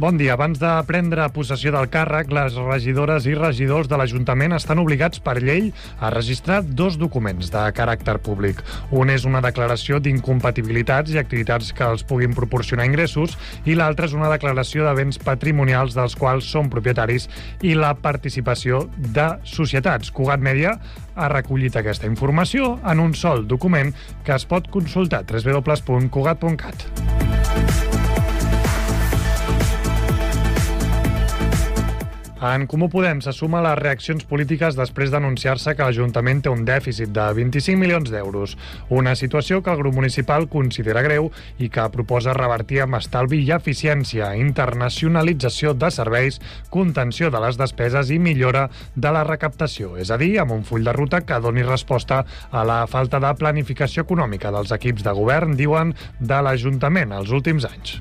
[0.00, 0.32] Bon dia.
[0.32, 5.34] Abans de prendre possessió del càrrec, les regidores i regidors de l'Ajuntament estan obligats per
[5.44, 5.66] llei
[6.00, 8.62] a registrar dos documents de caràcter públic.
[8.96, 13.36] Un és una declaració d'incompatibilitats i activitats que els puguin proporcionar ingressos
[13.68, 17.28] i l'altre és una declaració de béns patrimonials dels quals són propietaris
[17.60, 20.08] i la participació de societats.
[20.16, 20.78] Cugat Mèdia
[21.12, 23.92] ha recollit aquesta informació en un sol document
[24.24, 26.88] que es pot consultar a www.cugat.cat.
[32.40, 37.10] En Comú Podem se suma les reaccions polítiques després d'anunciar-se que l'Ajuntament té un dèficit
[37.12, 38.54] de 25 milions d'euros,
[38.88, 41.28] una situació que el grup municipal considera greu
[41.60, 46.40] i que proposa revertir amb estalvi i eficiència, internacionalització de serveis,
[46.72, 50.88] contenció de les despeses i millora de la recaptació, és a dir, amb un full
[50.88, 55.58] de ruta que doni resposta a la falta de planificació econòmica dels equips de govern,
[55.60, 55.92] diuen,
[56.24, 57.98] de l'Ajuntament els últims anys.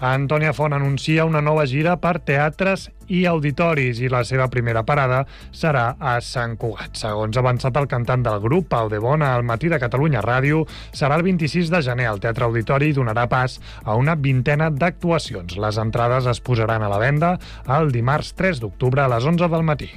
[0.00, 5.24] Antònia Font anuncia una nova gira per teatres i auditoris i la seva primera parada
[5.50, 6.94] serà a Sant Cugat.
[7.00, 10.62] Segons avançat el cantant del grup, Pau de Bona, al matí de Catalunya Ràdio,
[10.94, 15.58] serà el 26 de gener al Teatre Auditori donarà pas a una vintena d'actuacions.
[15.58, 17.34] Les entrades es posaran a la venda
[17.66, 19.90] el dimarts 3 d'octubre a les 11 del matí.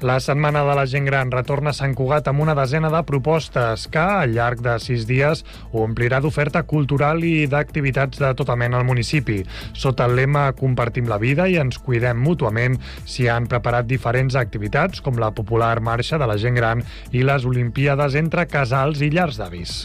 [0.00, 3.88] La Setmana de la Gent Gran retorna a Sant Cugat amb una desena de propostes
[3.90, 5.42] que, al llarg de sis dies,
[5.74, 9.40] omplirà d'oferta cultural i d'activitats de tota mena al municipi.
[9.74, 12.78] Sota el lema Compartim la vida i ens cuidem mútuament,
[13.10, 17.42] s'hi han preparat diferents activitats, com la popular Marxa de la Gent Gran i les
[17.42, 19.80] Olimpíades entre casals i llars d'avis.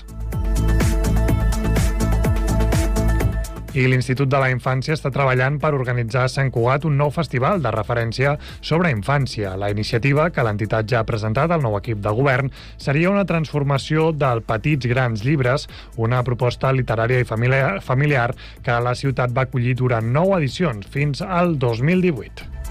[3.74, 7.64] I l'Institut de la Infància està treballant per organitzar a Sant Cugat un nou festival
[7.64, 9.56] de referència sobre infància.
[9.58, 14.12] La iniciativa, que l'entitat ja ha presentat al nou equip de govern, seria una transformació
[14.14, 15.66] del Petits Grans Llibres,
[15.98, 18.30] una proposta literària i familiar, familiar
[18.62, 22.63] que la ciutat va acollir durant nou edicions fins al 2018.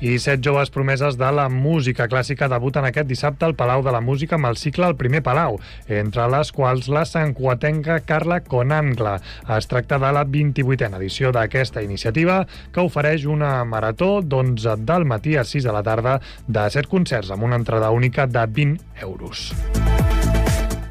[0.00, 4.00] I set joves promeses de la música clàssica debuten aquest dissabte al Palau de la
[4.00, 5.58] Música amb el cicle El Primer Palau,
[5.92, 9.18] entre les quals la santcuatenca Carla Conangla.
[9.58, 15.36] Es tracta de la 28a edició d'aquesta iniciativa que ofereix una marató d'11 del matí
[15.36, 16.16] a 6 de la tarda
[16.48, 19.50] de 7 concerts amb una entrada única de 20 euros.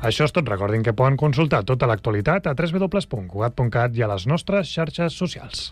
[0.06, 0.46] Això és tot.
[0.46, 5.72] Recordin que poden consultar tota l'actualitat a www.cugat.cat i a les nostres xarxes socials.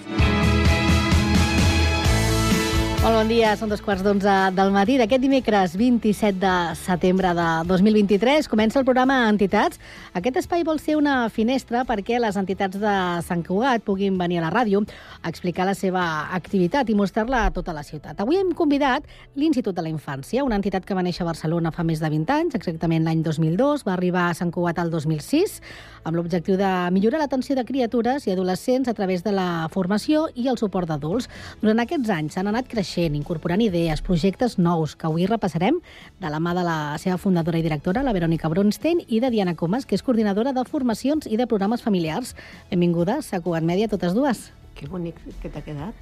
[3.01, 7.45] Molt bon dia, són dos quarts d'onze del matí d'aquest dimecres 27 de setembre de
[7.65, 8.45] 2023.
[8.45, 9.79] Comença el programa Entitats.
[10.13, 12.93] Aquest espai vol ser una finestra perquè les entitats de
[13.25, 16.03] Sant Cugat puguin venir a la ràdio a explicar la seva
[16.37, 18.21] activitat i mostrar-la a tota la ciutat.
[18.21, 21.81] Avui hem convidat l'Institut de la Infància, una entitat que va néixer a Barcelona fa
[21.81, 25.57] més de 20 anys, exactament l'any 2002, va arribar a Sant Cugat el 2006,
[26.05, 30.47] amb l'objectiu de millorar l'atenció de criatures i adolescents a través de la formació i
[30.53, 31.31] el suport d'adults.
[31.65, 35.79] Durant aquests anys s'han anat creixent, incorporant idees, projectes nous, que avui repassarem
[36.19, 39.55] de la mà de la seva fundadora i directora, la Verònica Bronstein, i de Diana
[39.55, 42.35] Comas, que és coordinadora de formacions i de programes familiars.
[42.69, 44.51] Benvingudes a Cugat Mèdia, totes dues.
[44.75, 45.95] Que bonic que t'ha quedat.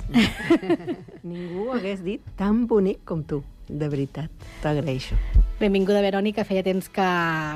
[1.23, 4.49] Ningú hagués dit tan bonic com tu, de veritat.
[4.63, 5.15] T'agraeixo.
[5.59, 6.45] Benvinguda, Verònica.
[6.47, 7.05] Feia temps que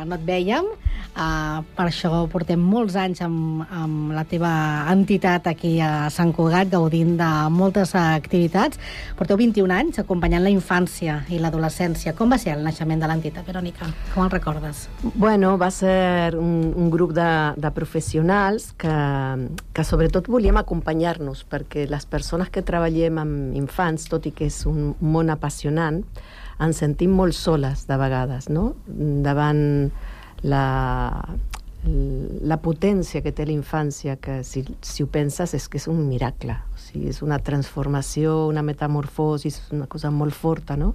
[0.03, 0.66] no et vèiem.
[1.13, 4.52] Uh, per això portem molts anys amb, amb la teva
[4.91, 8.82] entitat aquí a Sant Cugat, gaudint de moltes activitats.
[9.16, 12.16] Porteu 21 anys acompanyant la infància i l'adolescència.
[12.17, 13.88] Com va ser el naixement de l'entitat, Verònica?
[14.11, 14.88] Com el recordes?
[15.14, 18.97] Bueno, va ser un, un grup de, de professionals que,
[19.72, 24.59] que sobretot volíem acompanyar-nos, perquè les persones que treballem amb infants, tot i que és
[24.67, 26.03] un món apassionant,
[26.64, 28.73] ens sentim molt soles de vegades, no?
[28.88, 29.64] Davant
[30.44, 30.66] la,
[31.84, 36.03] la potència que té la infància, que si, si ho penses és que és un
[36.08, 40.94] miracle, o sigui, és una transformació, una metamorfosi, és una cosa molt forta, no?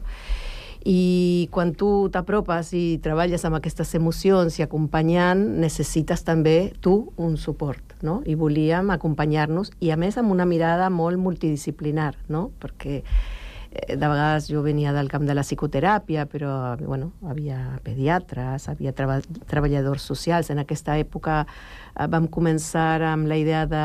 [0.88, 7.34] I quan tu t'apropes i treballes amb aquestes emocions i acompanyant, necessites també tu un
[7.36, 8.20] suport, no?
[8.24, 12.48] I volíem acompanyar-nos, i a més amb una mirada molt multidisciplinar, no?
[12.62, 13.02] Perquè
[13.70, 19.18] de vegades jo venia del camp de la psicoteràpia, però bueno, havia pediatres, havia treba
[19.48, 20.48] treballadors socials.
[20.50, 23.84] En aquesta època eh, vam començar amb la idea de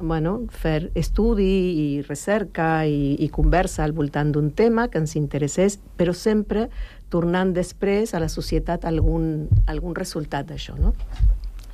[0.00, 1.50] bueno, fer estudi
[1.82, 6.68] i recerca i, i conversa al voltant d'un tema que ens interessés, però sempre
[7.10, 10.78] tornant després a la societat algun, algun resultat d'això.
[10.78, 10.94] No?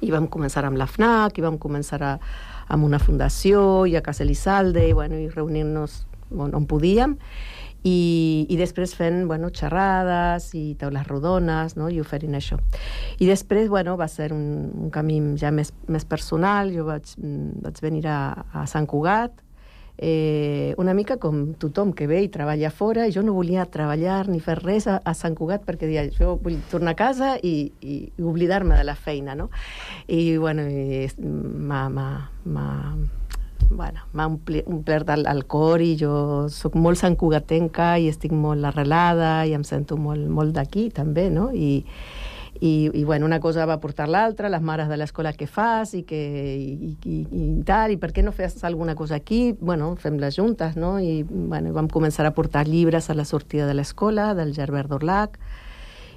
[0.00, 2.14] I vam començar amb la FNAC, i vam començar a,
[2.72, 7.16] amb una fundació, i a Casa Elizalde, i, bueno, i reunir-nos on, on podíem,
[7.82, 11.88] i, i després fent bueno, xerrades i taules rodones no?
[11.88, 12.58] i oferint això.
[13.18, 17.80] I després bueno, va ser un, un camí ja més, més personal, jo vaig, vaig
[17.80, 18.20] venir a,
[18.52, 19.40] a Sant Cugat,
[20.02, 24.40] eh, una mica com tothom que ve i treballa fora, jo no volia treballar ni
[24.40, 28.02] fer res a, a Sant Cugat perquè dia, jo vull tornar a casa i, i,
[28.16, 29.50] i oblidar-me de la feina, no?
[30.08, 30.64] I, bueno,
[31.20, 31.82] m'ha
[33.70, 39.46] bueno, m'ha omplert el, el cor i jo sóc molt santcugatenca i estic molt arrelada
[39.46, 41.48] i em sento molt, molt d'aquí també, no?
[41.54, 41.84] I,
[42.60, 46.02] i, i bueno, una cosa va portar l'altra, les mares de l'escola que fas i,
[46.02, 46.20] que,
[46.58, 49.54] i, i, i tal, i per què no fes alguna cosa aquí?
[49.60, 50.98] Bueno, fem-les juntes, no?
[51.00, 55.38] I bueno, vam començar a portar llibres a la sortida de l'escola, del Gerbert d'Orlac,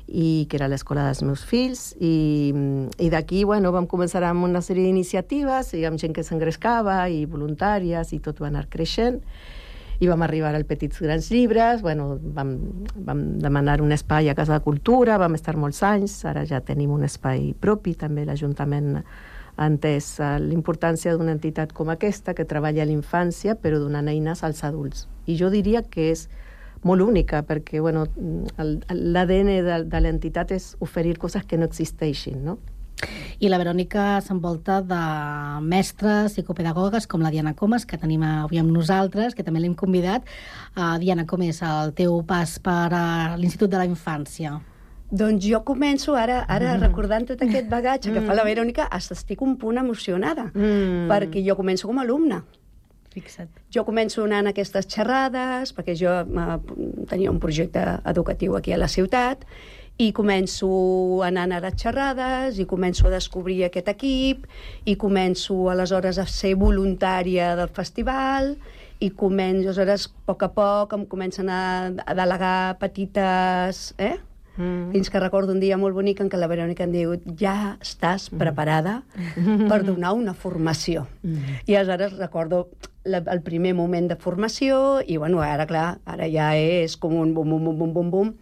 [0.07, 2.51] i que era l'escola dels meus fills i,
[3.00, 7.23] i d'aquí bueno, vam començar amb una sèrie d'iniciatives i amb gent que s'engrescava i
[7.25, 9.21] voluntàries i tot va anar creixent.
[10.03, 12.57] I vam arribar al Petits Grans Llibres, bueno, vam,
[13.07, 16.91] vam demanar un espai a Casa de Cultura, vam estar molts anys, ara ja tenim
[16.91, 18.97] un espai propi, també l'Ajuntament
[19.56, 24.44] ha entès eh, l'importància d'una entitat com aquesta que treballa a l'infància però donant eines
[24.44, 25.07] als adults.
[25.29, 26.27] I jo diria que és
[26.83, 28.06] molt única, perquè bueno,
[28.57, 32.59] l'ADN de, de l'entitat és oferir coses que no existeixin, no?
[33.44, 35.00] I la Verònica s'envolta de
[35.65, 40.27] mestres, psicopedagogues, com la Diana Comas, que tenim avui amb nosaltres, que també l'hem convidat.
[40.77, 43.03] Uh, Diana, com és el teu pas per a
[43.35, 44.56] l'Institut de la Infància?
[45.13, 46.81] Doncs jo començo ara, ara mm.
[46.88, 48.15] recordant tot aquest bagatge mm.
[48.15, 48.50] que fa la mm.
[48.50, 51.06] Verònica, estic un punt emocionada, mm.
[51.12, 52.41] perquè jo començo com a alumna.
[53.13, 53.62] Fixa't.
[53.74, 56.57] Jo començo anant a aquestes xerrades, perquè jo eh,
[57.12, 59.45] tenia un projecte educatiu aquí a la ciutat,
[60.01, 60.68] i començo
[61.25, 64.48] anant a les xerrades, i començo a descobrir aquest equip,
[64.89, 68.56] i començo aleshores a ser voluntària del festival,
[69.04, 71.63] i començo, aleshores, a poc a poc, em comencen a,
[72.06, 73.92] a delegar petites...
[73.98, 74.16] Eh?
[74.54, 74.92] Mm.
[74.94, 78.27] Fins que recordo un dia molt bonic en què la Verònica em diu ja estàs
[78.30, 79.66] preparada mm.
[79.66, 81.07] per donar una formació.
[81.25, 81.62] Mm.
[81.66, 82.68] I aleshores recordo
[83.05, 87.33] la, el primer moment de formació i, bueno, ara, clar, ara ja és com un
[87.35, 88.33] bum, bum, bum, bum, bum, bum,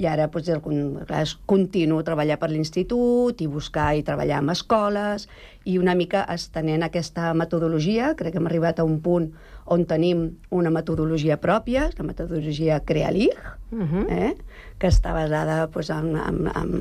[0.00, 0.62] i ara doncs, el,
[1.08, 5.26] clar, és continuo treballar per l'institut i buscar i treballar amb escoles
[5.68, 8.14] i una mica estenent aquesta metodologia.
[8.16, 9.30] Crec que hem arribat a un punt
[9.70, 10.24] on tenim
[10.56, 13.36] una metodologia pròpia, la metodologia Crealig,
[13.70, 13.92] uh mhm.
[13.92, 14.06] -huh.
[14.10, 14.34] eh?
[14.80, 16.72] Que està basada pues, en, en, en,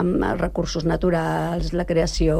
[0.00, 2.36] en recursos naturals, la creació,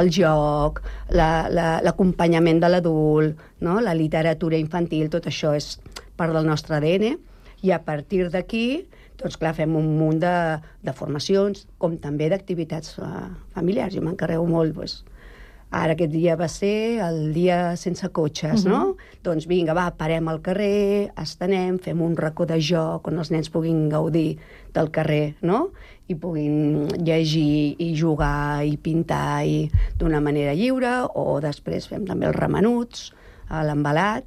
[0.00, 0.80] el joc,
[1.12, 3.78] l'acompanyament la, la, de l'adult, no?
[3.84, 5.74] la literatura infantil, tot això és
[6.16, 7.18] part del nostre ADN,
[7.62, 8.64] i a partir d'aquí
[9.18, 10.32] doncs clar, fem un munt de,
[10.86, 13.96] de formacions, com també d'activitats uh, familiars.
[13.96, 15.00] Jo m'encarrego molt doncs,
[15.70, 18.70] Ara aquest dia va ser el dia sense cotxes, uh -huh.
[18.70, 18.84] no?
[18.86, 18.96] Mhm.
[19.22, 23.50] Doncs vinga, va, parem al carrer, estenem, fem un racó de joc on els nens
[23.50, 24.38] puguin gaudir
[24.72, 25.70] del carrer, no?
[26.08, 32.26] I puguin llegir i jugar i pintar i d'una manera lliure, o després fem també
[32.26, 33.12] els remenuts,
[33.50, 34.24] l'embalat,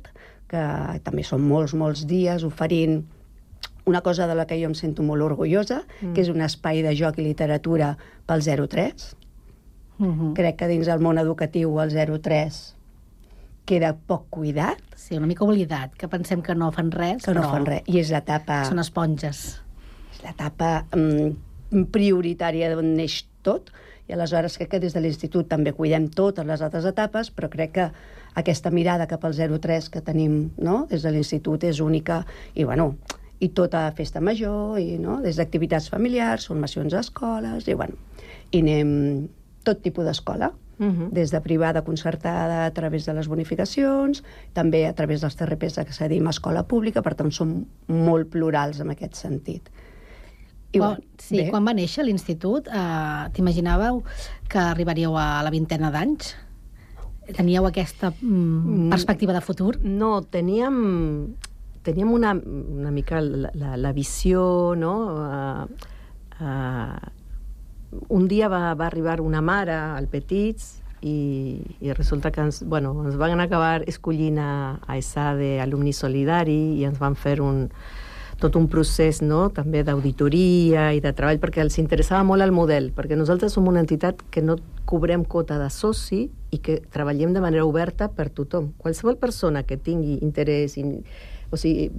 [0.48, 3.04] que també són molts, molts dies oferint
[3.86, 6.14] una cosa de la que jo em sento molt orgullosa, mm.
[6.14, 7.96] que és un espai de joc i literatura
[8.30, 9.16] pel 03,
[10.02, 10.34] Uh -huh.
[10.34, 12.76] Crec que dins del món educatiu el 03
[13.66, 14.82] queda poc cuidat.
[14.96, 17.84] Sí, una mica oblidat, que pensem que no fan res, que no fan res.
[17.86, 18.64] I és l'etapa...
[18.66, 19.62] Són esponges.
[20.12, 23.72] És l'etapa mm, prioritària d'on neix tot,
[24.10, 27.72] i aleshores crec que des de l'Institut també cuidem totes les altres etapes, però crec
[27.78, 27.88] que
[28.42, 30.86] aquesta mirada cap al 03 que tenim no?
[30.90, 32.96] des de l'Institut és única, i bueno,
[33.40, 35.22] i tota festa major, i no?
[35.24, 37.96] des d'activitats familiars, formacions a escoles, i bueno,
[38.52, 38.92] i anem
[39.64, 41.02] tot tipus d'escola, uh mhm.
[41.02, 41.10] -huh.
[41.12, 45.82] des de privada concertada a través de les bonificacions, també a través dels TRPs que
[45.82, 49.70] accedim a escola pública, per tant som molt plurals en aquest sentit.
[50.72, 51.50] I, quan, bueno, sí, bé.
[51.50, 54.04] quan va néixer l'institut, eh, t'imaginàveu
[54.48, 56.36] que arribaríeu a la vintena d'anys?
[57.36, 59.78] Teníeu aquesta mm, mm, perspectiva de futur?
[59.84, 61.36] No, teníem
[61.84, 64.94] teníem una, una mica la, la, la visió, no?
[65.18, 65.66] Uh,
[66.40, 67.21] uh,
[68.10, 72.94] un dia va, va arribar una mare al Petits i, i resulta que ens, bueno,
[73.06, 77.66] ens van acabar escollint a, a ESADE alumni solidari i ens van fer un,
[78.42, 79.50] tot un procés no?
[79.54, 83.84] també d'auditoria i de treball perquè els interessava molt el model, perquè nosaltres som una
[83.84, 84.58] entitat que no
[84.90, 88.72] cobrem quota de soci i que treballem de manera oberta per tothom.
[88.82, 90.84] Qualsevol persona que tingui interès, i,
[91.52, 91.90] o sigui,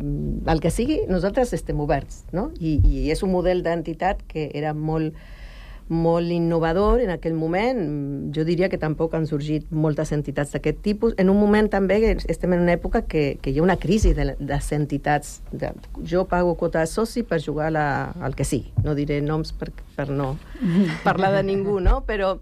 [0.51, 2.51] el que sigui, nosaltres estem oberts, no?
[2.59, 5.17] I, i és un model d'entitat que era molt
[5.93, 7.83] molt innovador en aquell moment.
[8.35, 11.15] Jo diria que tampoc han sorgit moltes entitats d'aquest tipus.
[11.21, 14.33] En un moment també estem en una època que, que hi ha una crisi de,
[14.39, 15.41] de les entitats.
[15.53, 15.71] De,
[16.09, 17.87] jo pago quota de soci per jugar la,
[18.21, 18.65] al que sí.
[18.83, 20.35] No diré noms per, per no
[21.07, 22.01] parlar de ningú, no?
[22.09, 22.37] Però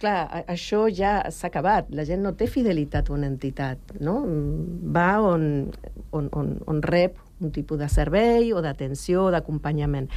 [0.00, 1.88] clar, això ja s'ha acabat.
[1.94, 4.18] La gent no té fidelitat a una entitat, no?
[4.92, 5.70] Va on,
[6.10, 10.08] on, on, on rep un tipus de servei o d'atenció, d'acompanyament.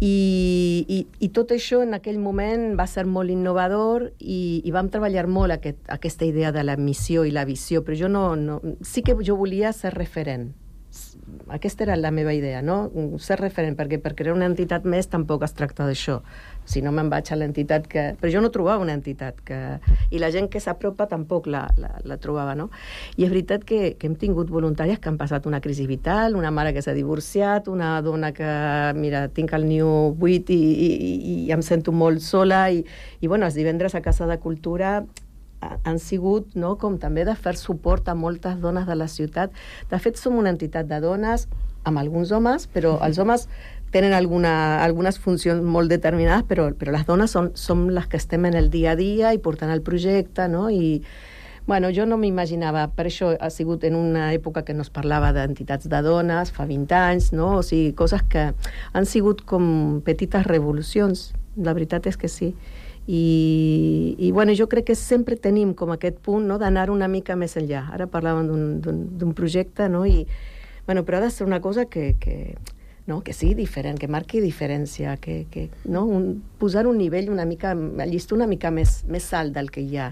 [0.00, 4.90] I, i, I tot això en aquell moment va ser molt innovador i, i vam
[4.92, 8.60] treballar molt aquest, aquesta idea de la missió i la visió, però jo no, no...
[8.84, 10.50] Sí que jo volia ser referent.
[11.52, 12.90] Aquesta era la meva idea, no?
[13.20, 16.20] Ser referent, perquè per crear una entitat més tampoc es tracta d'això
[16.66, 18.04] si no me'n vaig a l'entitat que...
[18.20, 19.58] Però jo no trobava una entitat que...
[20.10, 22.68] I la gent que s'apropa tampoc la, la, la trobava, no?
[23.16, 26.52] I és veritat que, que hem tingut voluntàries que han passat una crisi vital, una
[26.54, 28.50] mare que s'ha divorciat, una dona que,
[28.98, 32.82] mira, tinc el niu buit i, i, i, i em sento molt sola i,
[33.20, 34.98] i bueno, els divendres a Casa de Cultura
[35.60, 39.54] han sigut no, com també de fer suport a moltes dones de la ciutat.
[39.90, 41.46] De fet, som una entitat de dones
[41.86, 43.46] amb alguns homes, però els homes
[43.96, 48.44] tenen alguna, algunes funcions molt determinades, però, però les dones són, som les que estem
[48.44, 50.68] en el dia a dia i portant el projecte, no?
[50.68, 51.00] I,
[51.66, 55.32] Bueno, jo no m'imaginava, per això ha sigut en una època que no es parlava
[55.34, 57.56] d'entitats de dones, fa 20 anys, no?
[57.58, 58.52] O sigui, coses que
[58.94, 62.52] han sigut com petites revolucions, la veritat és que sí.
[63.10, 66.60] I, i bueno, jo crec que sempre tenim com aquest punt no?
[66.62, 67.82] d'anar una mica més enllà.
[67.98, 70.04] Ara parlàvem d'un projecte, no?
[70.06, 70.22] I,
[70.86, 72.54] bueno, però ha de ser una cosa que, que,
[73.06, 73.22] no?
[73.22, 76.04] que sigui diferent, que marqui diferència, que, que no?
[76.04, 79.84] un, posar un nivell una mica, el llistó una mica més, més alt del que
[79.84, 80.10] hi ha.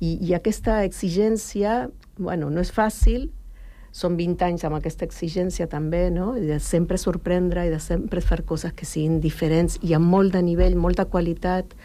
[0.00, 1.86] I, I aquesta exigència,
[2.18, 3.28] bueno, no és fàcil,
[3.92, 6.32] són 20 anys amb aquesta exigència també, no?
[6.32, 10.40] De sempre sorprendre i de sempre fer coses que siguin diferents i amb molt de
[10.42, 11.76] nivell, molta qualitat.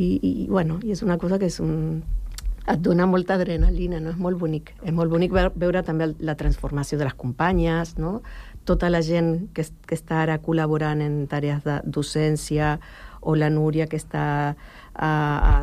[0.00, 2.00] I, i bueno, i és una cosa que és un,
[2.64, 4.14] et dona molta adrenalina, no?
[4.14, 4.72] És molt bonic.
[4.82, 8.22] És molt bonic veure també la transformació de les companyes, no?
[8.64, 12.78] Tota la gent que, que està ara col·laborant en tarees de docència
[13.24, 14.24] o la Núria que està
[14.94, 15.54] a, a,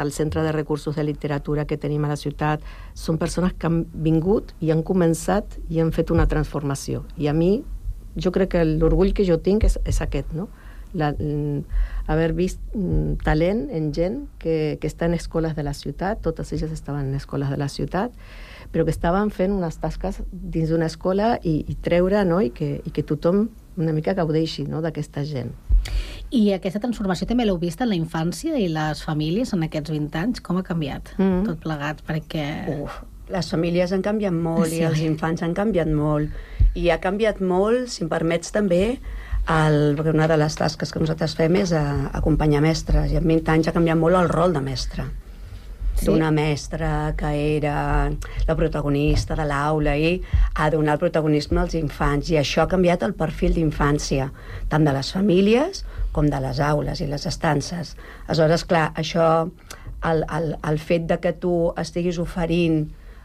[0.00, 3.84] al Centre de Recursos de Literatura que tenim a la ciutat, són persones que han
[3.92, 7.04] vingut i han començat i han fet una transformació.
[7.20, 7.58] I a mi,
[8.16, 10.48] jo crec que l'orgull que jo tinc és, és aquest, no?
[10.94, 11.10] La,
[12.06, 16.52] haver vist mm, talent en gent que, que està en escoles de la ciutat, totes
[16.54, 18.14] elles estaven en escoles de la ciutat,
[18.74, 22.80] però que estaven fent unes tasques dins d'una escola i, i treure, no?, i que,
[22.82, 23.44] i que tothom
[23.78, 25.52] una mica gaudeixi no?, d'aquesta gent.
[26.34, 30.18] I aquesta transformació també l'heu vist en la infància i les famílies en aquests 20
[30.18, 30.42] anys?
[30.42, 31.44] Com ha canviat mm -hmm.
[31.46, 32.02] tot plegat?
[32.08, 32.46] Perquè...
[32.82, 34.80] Uf, les famílies han canviat molt sí.
[34.80, 36.30] i els infants han canviat molt.
[36.74, 38.98] I ha canviat molt, si em permets també,
[39.46, 43.24] el, perquè una de les tasques que nosaltres fem és a, acompanyar mestres, i en
[43.24, 45.04] 20 anys ha canviat molt el rol de mestre
[45.94, 46.06] sí.
[46.06, 48.10] d'una mestra que era
[48.46, 50.16] la protagonista de l'aula i
[50.54, 54.30] ha donat el protagonisme als infants i això ha canviat el perfil d'infància
[54.72, 55.84] tant de les famílies
[56.14, 57.96] com de les aules i les estances.
[58.28, 59.48] Aleshores, clar, això,
[60.06, 62.84] el, el, el fet de que tu estiguis oferint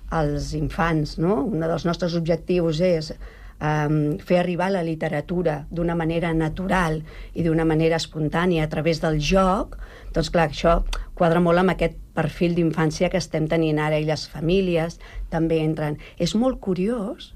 [0.10, 1.44] als infants, no?
[1.46, 7.02] un dels nostres objectius és um, fer arribar la literatura d'una manera natural
[7.34, 9.78] i d'una manera espontània a través del joc,
[10.16, 10.80] doncs clar, això
[11.14, 15.00] quadra molt amb aquest perfil d'infància que estem tenint ara i les famílies
[15.34, 15.98] també entren.
[16.20, 17.34] És molt curiós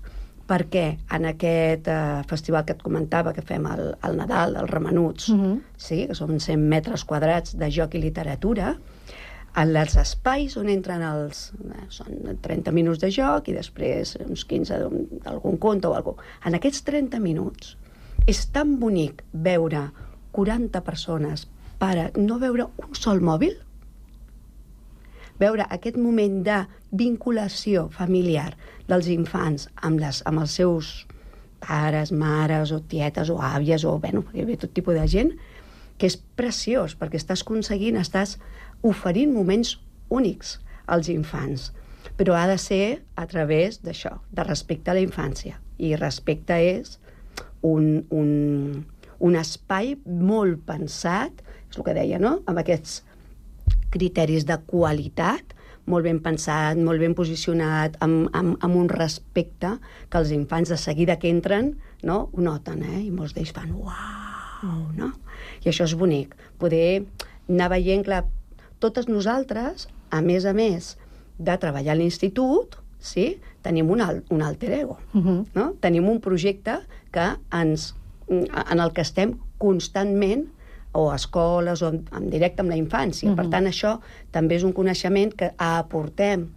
[0.48, 0.86] perquè
[1.16, 5.40] en aquest uh, festival que et comentava que fem al, al Nadal, els Remenuts, uh
[5.40, 5.60] -huh.
[5.78, 8.76] sí, que són 100 metres quadrats de joc i literatura,
[9.56, 11.52] en els espais on entren els...
[11.54, 14.80] Eh, són 30 minuts de joc i després uns 15
[15.24, 17.78] d'algun conte o alguna En aquests 30 minuts
[18.28, 19.92] és tan bonic veure
[20.32, 21.48] 40 persones
[21.78, 23.58] para no veure un sol mòbil,
[25.40, 26.60] veure aquest moment de
[26.92, 28.54] vinculació familiar
[28.88, 30.94] dels infants amb, les, amb els seus
[31.64, 35.34] pares, mares o tietes o àvies o, bueno, hi ha tot tipus de gent,
[35.98, 38.38] que és preciós perquè estàs aconseguint, estàs
[38.84, 39.78] oferint moments
[40.12, 40.58] únics
[40.92, 41.72] als infants,
[42.18, 47.00] però ha de ser a través d'això, de respecte a la infància, I respecte és
[47.66, 48.84] un, un,
[49.20, 53.02] un espai molt pensat, és el que deia, no?, amb aquests
[53.94, 55.54] criteris de qualitat,
[55.86, 59.76] molt ben pensat, molt ben posicionat, amb, amb, amb un respecte
[60.10, 61.74] que els infants de seguida que entren
[62.08, 63.02] no, ho noten, eh?
[63.04, 65.12] i molts d'ells fan uau, no?
[65.64, 67.04] I això és bonic, poder
[67.50, 68.24] anar veient, clar,
[68.84, 70.94] totes nosaltres, a més a més
[71.40, 75.46] de treballar a l'institut, sí, tenim un, al, un alter ego, uh -huh.
[75.56, 75.74] no?
[75.80, 76.80] Tenim un projecte
[77.12, 77.96] que ens,
[78.30, 80.48] en el que estem constantment
[80.94, 83.30] o a escoles o en, en directe amb la infància.
[83.30, 83.42] Uh -huh.
[83.42, 84.00] Per tant, això
[84.32, 86.50] també és un coneixement que aportem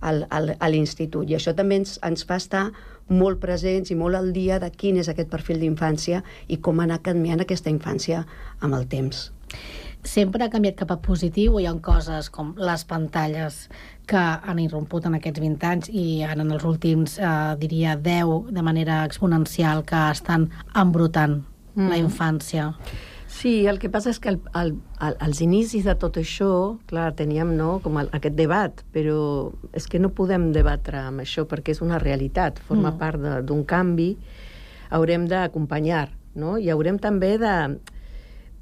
[0.00, 2.72] al, al, a l'institut i això també ens, ens fa estar
[3.08, 7.02] molt presents i molt al dia de quin és aquest perfil d'infància i com anar
[7.04, 8.24] canviant aquesta infància
[8.60, 9.30] amb el temps.
[10.04, 13.68] Sempre ha canviat cap a positiu o hi ha coses com les pantalles
[14.06, 18.52] que han irromput en aquests 20 anys i ara en els últims, eh, diria, 10
[18.52, 21.40] de manera exponencial que estan embrutant
[21.74, 21.88] mm.
[21.88, 22.72] la infància?
[23.34, 24.68] Sí, el que passa és que al, al,
[25.02, 26.48] al, als inicis de tot això,
[26.86, 29.16] clar, teníem no, com el, aquest debat, però
[29.74, 33.00] és que no podem debatre amb això perquè és una realitat, forma mm.
[33.00, 34.12] part d'un canvi,
[34.94, 36.06] haurem d'acompanyar,
[36.38, 36.54] no?
[36.62, 37.56] i haurem també de,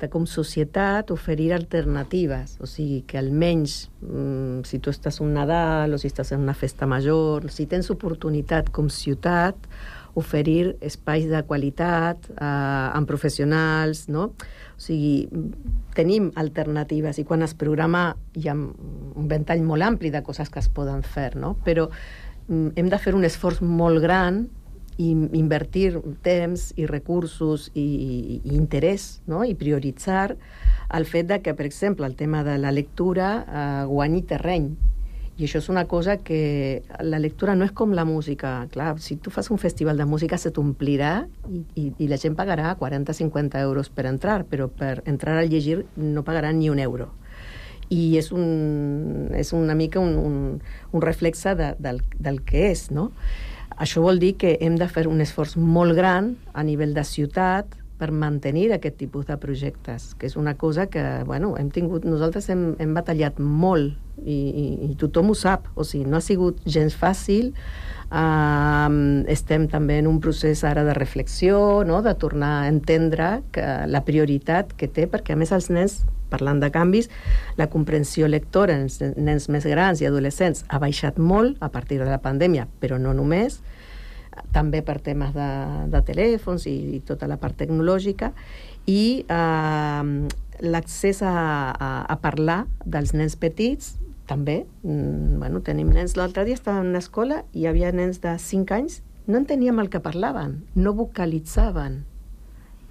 [0.01, 5.93] de com societat oferir alternatives, o sigui, que almenys mm, si tu estàs un Nadal
[5.93, 9.69] o si estàs en una festa major, si tens oportunitat com ciutat,
[10.15, 14.33] oferir espais de qualitat eh, amb professionals, no?
[14.77, 15.29] O sigui,
[15.97, 20.61] tenim alternatives i quan es programa hi ha un ventall molt ampli de coses que
[20.61, 21.55] es poden fer, no?
[21.65, 21.89] Però
[22.49, 24.45] mm, hem de fer un esforç molt gran
[25.01, 29.41] i invertir temps i recursos i, i, i interès no?
[29.41, 30.35] i prioritzar
[30.93, 34.75] el fet de que, per exemple, el tema de la lectura eh, guanyi terreny
[35.39, 38.67] i això és una cosa que la lectura no és com la música.
[38.73, 42.37] Clar, si tu fas un festival de música se t'omplirà i, i, i la gent
[42.37, 47.09] pagarà 40-50 euros per entrar, però per entrar a llegir no pagarà ni un euro.
[47.93, 50.37] I és, un, és una mica un, un,
[50.93, 53.11] un reflexe de, del, del que és, no?
[53.81, 57.73] Això vol dir que hem de fer un esforç molt gran a nivell de ciutat,
[58.03, 62.51] per mantenir aquest tipus de projectes, que és una cosa que, bueno, hem tingut, nosaltres
[62.51, 63.95] hem, hem batallat molt
[64.27, 67.53] i, i, i tothom ho sap, o sigui, no ha sigut gens fàcil,
[68.13, 72.03] Uh, estem també en un procés ara de reflexió, no?
[72.05, 75.95] de tornar a entendre que la prioritat que té, perquè a més els nens,
[76.29, 77.09] parlant de canvis,
[77.57, 82.11] la comprensió lectora en nens més grans i adolescents ha baixat molt a partir de
[82.11, 83.63] la pandèmia, però no només,
[84.53, 85.49] també per temes de,
[85.93, 88.33] de telèfons i, i tota la part tecnològica,
[88.89, 90.13] i eh,
[90.63, 91.37] l'accés a,
[91.73, 94.63] a, a parlar dels nens petits també.
[94.83, 96.17] Mm, bueno, tenim nens...
[96.17, 99.79] L'altre dia estava en una escola i hi havia nens de 5 anys no enteníem
[99.79, 102.05] el que parlaven, no vocalitzaven.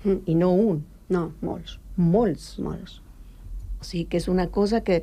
[0.03, 0.17] Mm.
[0.25, 0.85] I no un.
[1.11, 1.77] No, molts.
[1.97, 2.53] Molts.
[2.63, 3.01] Molts.
[3.81, 5.01] O sigui que és una cosa que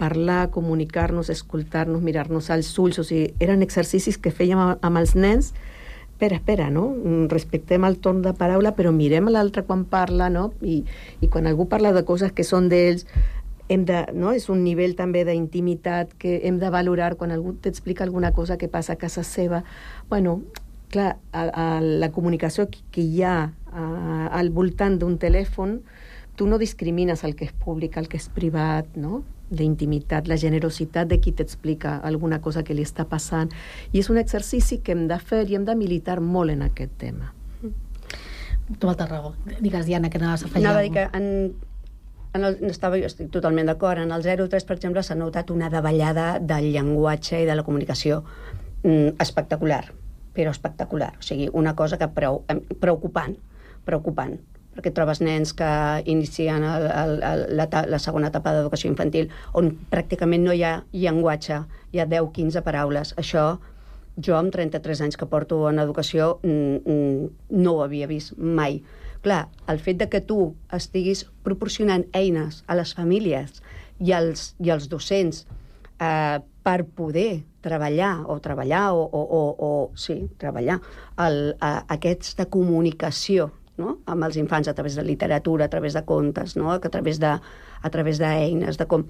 [0.00, 5.52] parlar, comunicar-nos, escoltar-nos, mirar-nos als ulls, o sigui, eren exercicis que fèiem amb els nens
[6.20, 6.90] espera, espera, no?
[6.90, 10.50] Mm, respectem el torn de paraula, però mirem l'altre quan parla, no?
[10.60, 10.82] I,
[11.24, 13.06] I quan algú parla de coses que són d'ells,
[13.70, 14.34] hem de, no?
[14.34, 18.68] és un nivell també d'intimitat que hem de valorar quan algú t'explica alguna cosa que
[18.68, 19.62] passa a casa seva.
[20.10, 20.42] Bueno,
[20.90, 23.36] clar, a, a la comunicació que hi ha
[23.72, 23.84] a,
[24.26, 25.78] al voltant d'un telèfon,
[26.36, 29.22] tu no discrimines el que és públic, el que és privat, no?
[29.50, 33.50] D'intimitat, la generositat de qui t'explica alguna cosa que li està passant.
[33.92, 36.94] I és un exercici que hem de fer i hem de militar molt en aquest
[36.98, 37.32] tema.
[38.70, 39.34] Tu molta raó.
[39.58, 41.24] Digues, Diana, que anaves a afegir Anava a dir que en,
[42.38, 43.98] en el, estava, jo estic totalment d'acord.
[43.98, 48.22] En el 03, per exemple, s'ha notat una davallada del llenguatge i de la comunicació
[48.84, 49.82] mm, espectacular,
[50.36, 51.16] però espectacular.
[51.18, 52.44] O sigui, una cosa que preu,
[52.78, 53.34] preocupant,
[53.84, 54.38] preocupant
[54.80, 55.70] perquè trobes nens que
[56.08, 59.28] inicien el, el, el, la, la segona etapa d'educació infantil
[59.60, 61.60] on pràcticament no hi ha llenguatge,
[61.92, 63.12] hi ha 10-15 paraules.
[63.20, 63.44] Això
[64.16, 68.80] jo amb 33 anys que porto en educació no ho havia vist mai.
[69.20, 73.60] Clar, el fet de que tu estiguis proporcionant eines a les famílies
[74.00, 75.44] i als, i als docents
[76.00, 80.80] eh, per poder treballar o treballar o, o, o, o sí, treballar
[81.20, 83.98] el, a, aquesta comunicació no?
[84.10, 86.72] amb els infants a través de literatura, a través de contes, no?
[86.76, 87.36] a través de,
[87.82, 89.06] a través d'eines, de com...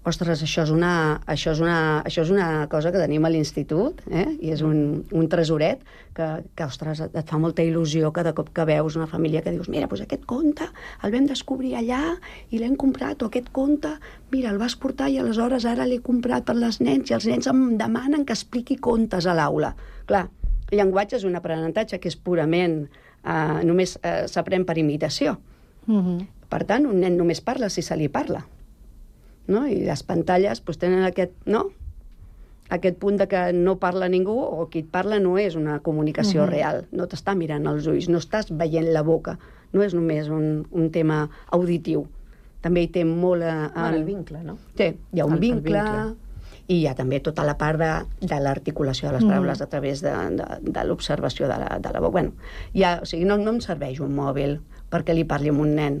[0.00, 3.98] Ostres, això és una, això és una, això és una cosa que tenim a l'institut,
[4.08, 4.30] eh?
[4.40, 5.82] i és un, un tresoret
[6.16, 9.68] que, que, ostres, et fa molta il·lusió cada cop que veus una família que dius
[9.68, 10.70] mira, doncs aquest conte
[11.04, 12.00] el vam descobrir allà
[12.48, 13.92] i l'hem comprat, o aquest conte,
[14.32, 17.52] mira, el vas portar i aleshores ara l'he comprat per les nens i els nens
[17.52, 19.74] em demanen que expliqui contes a l'aula.
[20.08, 20.30] Clar,
[20.70, 22.84] El llenguatge és un aprenentatge que és purament...
[23.24, 25.38] Eh, només eh, s'aprèn per imitació.
[25.86, 26.26] Uh -huh.
[26.48, 28.46] Per tant, un nen només parla si se li parla.
[29.46, 29.66] No?
[29.66, 31.70] I les pantalles doncs, tenen aquest, no?
[32.70, 36.42] aquest punt de que no parla ningú o qui et parla no és una comunicació
[36.42, 36.50] uh -huh.
[36.50, 39.38] real, no t'està mirant als ulls, no estàs veient la boca,
[39.72, 42.06] no és només un, un tema auditiu.
[42.60, 43.42] També hi té molt...
[43.42, 43.82] A, a...
[43.82, 44.58] Bueno, el vincle, no?
[44.76, 46.14] Sí, hi ha un El- el vincle, vincle.
[46.70, 47.90] I hi ha també tota la part de,
[48.22, 52.00] de l'articulació de les paraules a través de, de, de l'observació de, la, de la
[52.04, 52.20] boca.
[52.20, 52.32] Bueno,
[52.76, 54.60] ja, o sigui, no, no em serveix un mòbil
[54.92, 56.00] perquè li parli a un nen.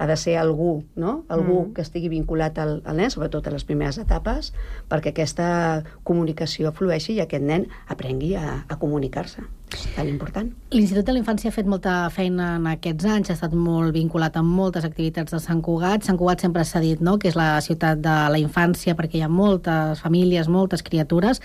[0.00, 1.22] Ha de ser algú, no?
[1.30, 1.74] Algú Mm.
[1.76, 4.50] que estigui vinculat al, al nen, sobretot a les primeres etapes,
[4.90, 9.44] perquè aquesta comunicació flueixi i aquest nen aprengui a, a comunicar-se.
[9.92, 10.48] Tan important.
[10.72, 14.36] L'Institut de la Infància ha fet molta feina en aquests anys, ha estat molt vinculat
[14.40, 16.06] amb moltes activitats de Sant Cugat.
[16.06, 17.18] Sant Cugat sempre s'ha dit no?
[17.20, 21.42] que és la ciutat de la infància perquè hi ha moltes famílies, moltes criatures.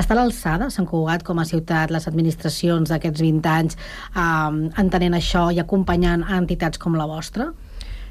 [0.00, 3.76] Està a l'alçada Sant Cugat com a ciutat, les administracions d'aquests 20 anys,
[4.14, 7.50] eh, entenent això i acompanyant a entitats com la vostra?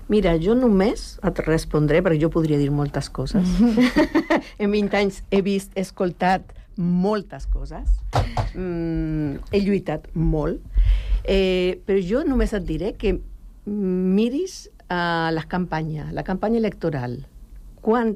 [0.10, 3.58] Mira, jo només et respondré, perquè jo podria dir moltes coses.
[4.62, 7.92] en 20 anys he vist, he escoltat moltes coses.
[8.56, 10.64] Mm, he lluitat molt.
[11.28, 13.18] Eh, però jo només et diré que
[13.70, 17.20] miris uh, la campanya, la campanya electoral.
[17.84, 18.16] Quan,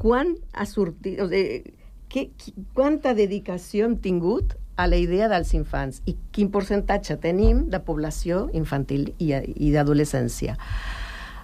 [0.00, 1.20] quan ha sortit...
[1.24, 1.78] O sigui,
[2.12, 7.66] que, qui, quanta dedicació hem tingut a la idea dels infants i quin percentatge tenim
[7.72, 10.58] de població infantil i, i d'adolescència.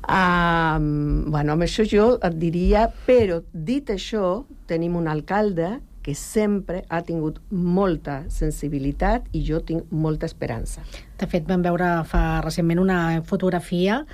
[0.09, 5.79] Um, bueno, amb això jo et diria, però dit això, tenim un alcalde
[6.09, 10.81] que sempre ha tingut molta sensibilitat i jo tinc molta esperança.
[11.21, 14.07] De fet, vam veure fa recentment una fotografia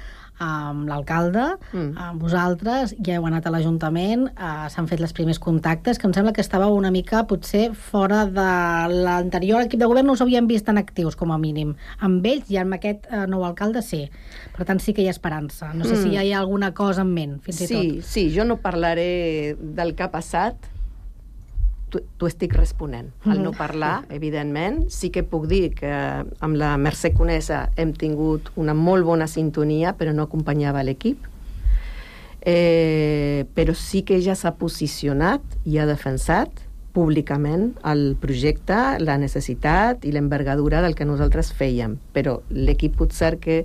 [0.43, 1.93] amb l'alcalde, Mm.
[1.97, 6.13] amb vosaltres, ja heu anat a l'Ajuntament, eh, s'han fet els primers contactes, que em
[6.13, 8.49] sembla que estava una mica, potser, fora de
[9.05, 11.77] l'anterior equip de govern, no us havíem vist tan actius, com a mínim.
[12.01, 14.11] Amb ells i amb aquest eh, nou alcalde, sí.
[14.57, 15.73] Per tant, sí que hi ha esperança.
[15.73, 16.03] No sé Mm.
[16.03, 18.03] si hi ha alguna cosa en ment, fins i Sí, tot.
[18.05, 20.57] sí, jo no parlaré del que ha passat,
[22.03, 23.11] t'ho- estic responent.
[23.25, 23.59] Al no Mhm.
[23.59, 29.05] parlar, evidentment, sí que puc dir que amb la Mercè Conesa hem tingut una molt
[29.05, 31.19] bona sintonia, però no acompanyava l'equip.
[32.47, 36.51] Eh, però sí que ella s'ha posicionat i ha defensat
[36.93, 41.97] públicament el projecte, la necessitat i l'envergadura del que nosaltres fèiem.
[42.13, 43.65] Però l'equip potser que...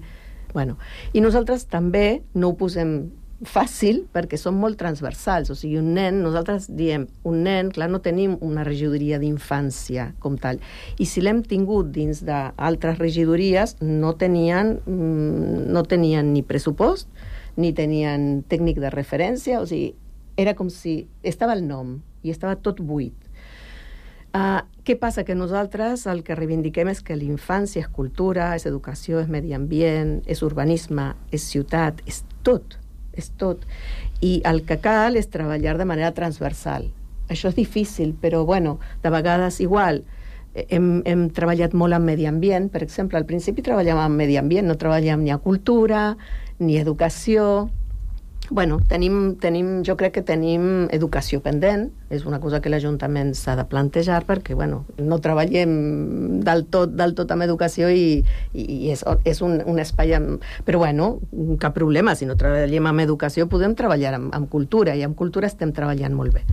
[0.53, 0.77] Bueno,
[1.13, 3.11] I nosaltres també no ho posem
[3.47, 8.01] fàcil perquè som molt transversals, o sigui, un nen, nosaltres diem, un nen, clar, no
[8.03, 10.59] tenim una regidoria d'infància com tal,
[10.99, 17.07] i si l'hem tingut dins d'altres regidories, no tenien, mm, no tenien ni pressupost,
[17.55, 19.95] ni tenien tècnic de referència, o sigui,
[20.39, 23.15] era com si estava el nom i estava tot buit.
[24.29, 25.23] Uh, què passa?
[25.25, 30.19] Que nosaltres el que reivindiquem és que l'infància és cultura, és educació, és medi ambient,
[30.29, 32.78] és urbanisme, és ciutat, és tot,
[33.19, 33.65] és tot.
[34.25, 36.89] I el que cal és treballar de manera transversal.
[37.29, 40.03] Això és difícil, però bueno, de vegades igual.
[40.55, 44.39] Eh, Hem, hem treballat molt en medi ambient, per exemple, al principi treballàvem en medi
[44.41, 46.15] ambient, no treballàvem ni a cultura,
[46.59, 47.69] ni a educació,
[48.51, 53.53] Bueno, tenim, tenim, jo crec que tenim educació pendent, és una cosa que l'Ajuntament s'ha
[53.59, 58.23] de plantejar perquè bueno, no treballem del tot, del tot amb educació i,
[58.57, 60.15] i és, és un, un espai...
[60.17, 60.47] Amb...
[60.65, 61.11] Però bueno,
[61.61, 65.45] cap problema, si no treballem amb educació podem treballar amb, amb cultura i amb cultura
[65.51, 66.43] estem treballant molt bé.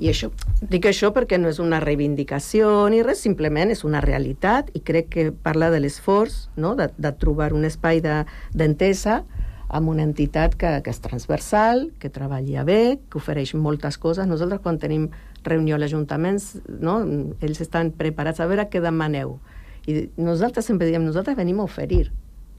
[0.00, 0.32] I això,
[0.72, 5.12] dic això perquè no és una reivindicació ni res, simplement és una realitat i crec
[5.12, 6.72] que parla de l'esforç no?
[6.80, 8.22] de, de trobar un espai de-
[8.56, 13.98] d'entesa de, amb una entitat que, que és transversal, que treballa bé, que ofereix moltes
[13.98, 14.28] coses.
[14.28, 15.08] Nosaltres, quan tenim
[15.44, 16.40] reunió a l'Ajuntament,
[16.80, 17.00] no,
[17.44, 19.38] ells estan preparats a veure què demaneu.
[19.86, 22.08] I nosaltres sempre diem, nosaltres venim a oferir,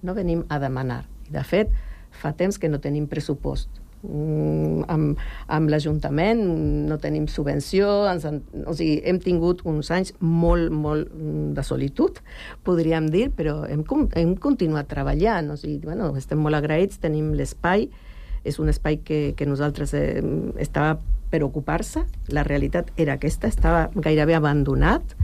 [0.05, 1.03] no venim a demanar.
[1.25, 1.73] I, de fet,
[2.15, 3.84] fa temps que no tenim pressupost.
[4.05, 6.41] Mm, amb, amb l'Ajuntament
[6.89, 12.21] no tenim subvenció, ens, o sigui, hem tingut uns anys molt, molt mm, de solitud,
[12.67, 13.81] podríem dir, però hem,
[14.13, 17.89] hem continuat treballant, o sigui, bueno, estem molt agraïts, tenim l'espai,
[18.45, 20.21] és un espai que, que nosaltres eh,
[20.61, 20.99] estava
[21.31, 25.15] per ocupar-se, la realitat era aquesta, estava gairebé abandonat,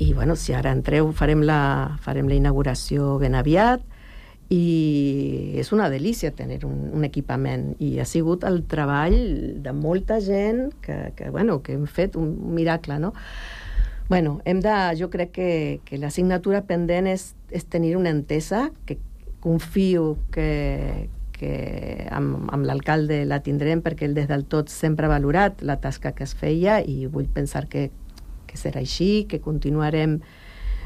[0.00, 3.84] i bueno, si ara entreu farem la, farem la inauguració ben aviat,
[4.52, 9.16] i és una delícia tenir un, un equipament i ha sigut el treball
[9.64, 13.14] de molta gent que, que, bueno, que hem fet un, miracle, no?
[14.08, 15.50] Bueno, hem de, jo crec que,
[15.88, 18.98] que l'assignatura pendent és, és tenir una entesa que
[19.40, 25.14] confio que, que amb, amb l'alcalde la tindrem perquè ell des del tot sempre ha
[25.14, 27.88] valorat la tasca que es feia i vull pensar que,
[28.46, 30.20] que serà així, que continuarem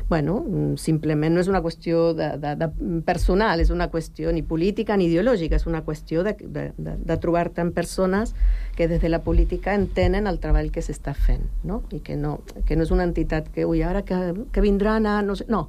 [0.08, 2.68] bueno, mm, simplement no és una qüestió de, de, de
[3.04, 7.16] personal, és una qüestió ni política ni ideològica, és una qüestió de, de, de, de
[7.20, 8.34] trobar-te amb persones
[8.76, 11.82] que des de la política entenen el treball que s'està fent, no?
[11.92, 15.20] I que no, que no és una entitat que, ui, ara que, que vindran a...
[15.22, 15.68] No, sé, no,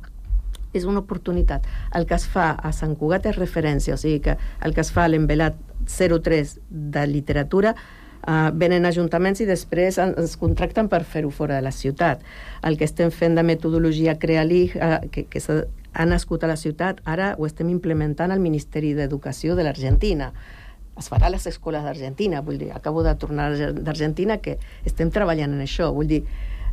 [0.73, 1.65] és una oportunitat.
[1.95, 4.91] El que es fa a Sant Cugat és referència, o sigui que el que es
[4.93, 5.57] fa a l'envelat
[5.89, 7.75] 03 de literatura
[8.27, 12.23] uh, venen ajuntaments i després ens contracten per fer-ho fora de la ciutat.
[12.65, 15.41] El que estem fent de metodologia Crealig, uh, que, que
[15.93, 20.31] ha nascut a la ciutat, ara ho estem implementant al Ministeri d'Educació de l'Argentina.
[20.99, 25.55] Es farà a les escoles d'Argentina, vull dir, acabo de tornar d'Argentina que estem treballant
[25.55, 26.23] en això, vull dir,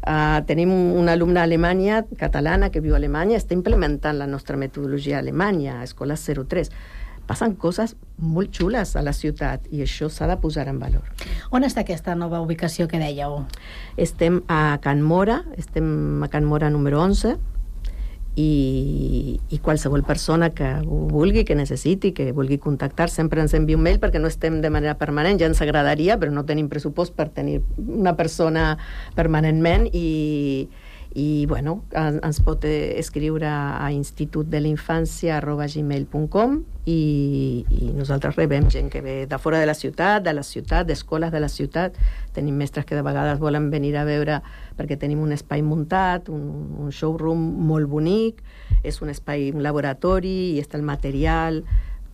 [0.07, 5.17] Uh, tenim una alumna Alemanya, catalana, que viu a Alemanya, està implementant la nostra metodologia
[5.17, 6.71] a Alemanya, a Escola 03
[7.27, 11.05] passen coses molt xules a la ciutat i això s'ha de posar en valor.
[11.51, 13.43] On està aquesta nova ubicació que dèieu?
[13.97, 17.37] Estem a Can Mora, estem a Can Mora número 11,
[18.37, 23.79] i, i qualsevol persona que ho vulgui, que necessiti, que vulgui contactar, sempre ens envia
[23.79, 27.17] un mail perquè no estem de manera permanent, ja ens agradaria, però no tenim pressupost
[27.17, 28.75] per tenir una persona
[29.17, 30.69] permanentment i,
[31.17, 39.25] i bueno, ens pot eh, escriure a institutdelinfància.gmail.com i, i nosaltres rebem gent que ve
[39.25, 41.97] de fora de la ciutat, de la ciutat, d'escoles de la ciutat.
[42.37, 44.43] Tenim mestres que de vegades volen venir a veure
[44.77, 48.45] perquè tenim un espai muntat, un, un showroom molt bonic,
[48.85, 51.65] és un espai, un laboratori, i està el material,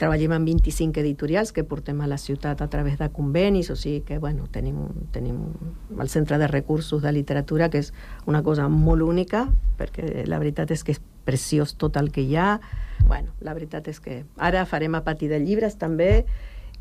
[0.02, 4.00] treballem amb 25 editorials que portem a la ciutat a través de convenis, o sigui
[4.02, 5.54] que bueno, tenim, tenim
[5.94, 7.92] el Centre de Recursos de Literatura, que és
[8.26, 9.46] una cosa molt única,
[9.78, 12.58] perquè la veritat és que és preciós tot el que hi ha.
[13.06, 16.26] Bueno, la veritat és que ara farem a pati de llibres també,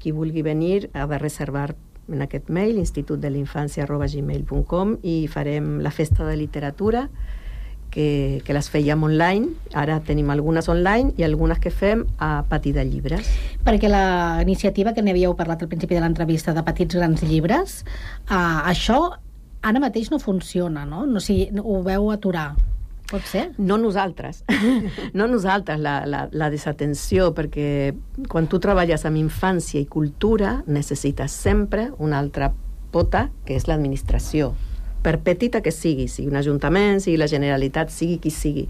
[0.02, 1.78] qui vulgui venir ha de reservar
[2.10, 7.06] en aquest mail, institutdelinfància.gmail.com i farem la festa de literatura,
[7.92, 12.74] que, que les fèiem online, ara tenim algunes online i algunes que fem a pati
[12.74, 13.30] de llibres.
[13.68, 17.82] Perquè la iniciativa que n'havíeu parlat al principi de l'entrevista de petits grans llibres,
[18.32, 19.04] uh, això
[19.62, 21.06] ara mateix no funciona, no?
[21.06, 22.56] no si ho veu aturar.
[23.12, 23.50] Pot ser?
[23.60, 24.46] No nosaltres.
[25.18, 27.92] no nosaltres, la, la, la desatenció, perquè
[28.32, 32.54] quan tu treballes amb infància i cultura necessites sempre una altra
[32.92, 34.54] pota, que és l'administració
[35.04, 38.68] per petita que sigui, sigui un ajuntament, sigui la Generalitat, sigui qui sigui.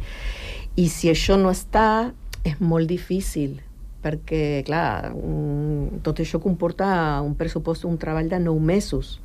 [0.80, 2.13] I si això no està,
[2.48, 3.60] és molt difícil,
[4.02, 6.88] perquè, clar, un, tot això comporta
[7.26, 9.20] un pressupost, un treball de nou mesos.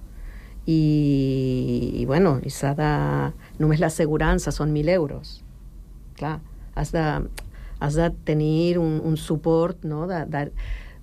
[0.67, 2.93] I, i bueno, i s'ha de...
[3.63, 5.39] Només l'assegurança són 1.000 euros.
[6.19, 6.41] Clar,
[6.75, 7.05] has de,
[7.79, 10.49] has de tenir un, un suport, no?, de, de,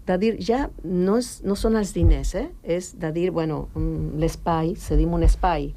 [0.06, 2.50] de dir, ja no, és, no són els diners, eh?
[2.64, 5.72] és de dir, bueno, mm, l'espai, cedim un espai,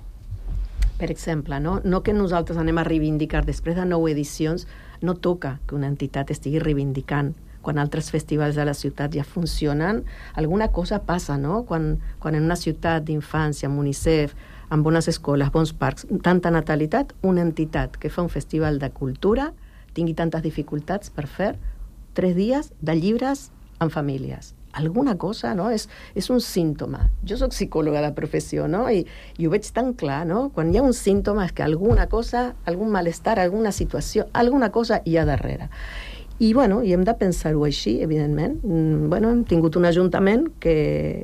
[0.99, 1.81] per exemple, no?
[1.85, 4.67] no que nosaltres anem a reivindicar, després de nou edicions,
[5.03, 7.35] no toca que una entitat estigui reivindicant
[7.67, 10.05] quan altres festivals de la ciutat ja funcionen,
[10.39, 11.65] alguna cosa passa, no?
[11.67, 14.37] Quan, quan en una ciutat d'infància, amb UNICEF,
[14.71, 19.51] amb bones escoles, bons parcs, tanta natalitat, una entitat que fa un festival de cultura
[19.99, 21.55] tingui tantes dificultats per fer
[22.15, 25.71] tres dies de llibres amb famílies alguna cosa, no?
[25.75, 27.07] És, és un símptoma.
[27.27, 28.87] Jo sóc psicòloga de professió, no?
[28.93, 29.05] I,
[29.39, 30.49] I ho veig tan clar, no?
[30.55, 35.01] Quan hi ha un símptoma és que alguna cosa, algun malestar, alguna situació, alguna cosa
[35.05, 35.71] hi ha darrere.
[36.39, 38.59] I, bueno, i hem de pensar-ho així, evidentment.
[38.61, 40.75] Mm, bueno, hem tingut un ajuntament que...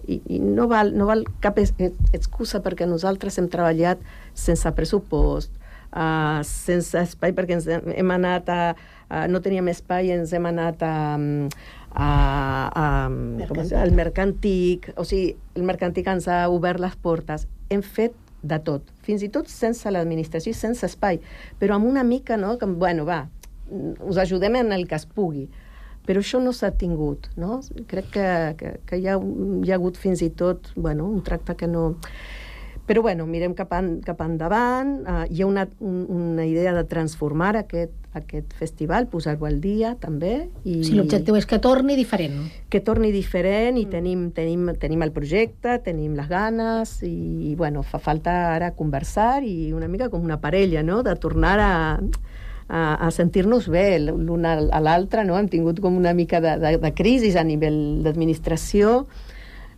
[0.09, 4.01] I, i no, val, no val cap excusa perquè nosaltres hem treballat
[4.33, 5.53] sense pressupost,
[5.93, 8.63] uh, sense espai, perquè ens hem anat a...
[9.13, 10.97] Uh, no teníem espai i ens hem anat a...
[11.19, 11.49] Um,
[11.93, 12.85] a, a,
[13.51, 17.45] com es, al mercantic, o sigui, el mercantic ens ha obert les portes.
[17.69, 21.21] Hem fet de tot, fins i tot sense l'administració i sense espai,
[21.61, 23.27] però amb una mica, no?, que, bueno, va,
[24.01, 25.49] us ajudem en el que es pugui.
[26.03, 27.61] Però això no s'ha tingut, no?
[27.87, 29.21] Crec que, que, que hi, ha,
[29.63, 31.93] hi ha hagut fins i tot, bueno, un tracte que no...
[32.87, 36.83] Però bueno, mirem cap, en, cap endavant, uh, hi ha una, un, una idea de
[36.91, 40.49] transformar aquest, aquest festival, posar-ho al dia també.
[40.65, 40.81] I...
[40.85, 42.41] Sí, l'objectiu és que torni diferent.
[42.73, 43.93] Que torni diferent i mm.
[43.95, 49.73] tenim, tenim, tenim el projecte, tenim les ganes i, bueno, fa falta ara conversar i
[49.73, 51.73] una mica com una parella, no?, de tornar a,
[52.67, 55.39] a, a sentir-nos bé l'un a l'altre, no?
[55.39, 59.05] Hem tingut com una mica de, de, de crisi a nivell d'administració,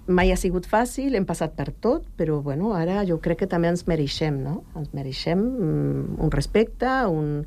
[0.06, 3.70] mai ha sigut fàcil, hem passat per tot, però bueno, ara jo crec que també
[3.72, 4.62] ens mereixem, no?
[4.76, 7.46] Ens mereixem mm, un respecte, un,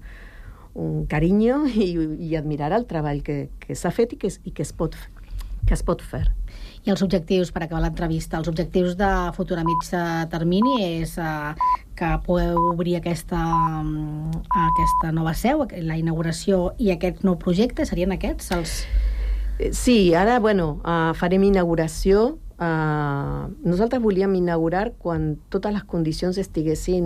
[0.77, 1.91] un carinyo i,
[2.29, 4.97] i admirar el treball que, que s'ha fet i que, i que es pot
[5.67, 6.23] que es pot fer.
[6.87, 9.89] I els objectius, per acabar l'entrevista, els objectius de futur a mig
[10.31, 11.51] termini és uh,
[11.97, 13.41] que podeu obrir aquesta,
[13.83, 18.79] mm, aquesta nova seu, la inauguració i aquest nou projecte, serien aquests els...
[19.59, 22.37] Eh, Sí, ara, bueno, uh, farem inauguració.
[22.57, 27.05] Uh, nosaltres volíem inaugurar quan totes les condicions estiguessin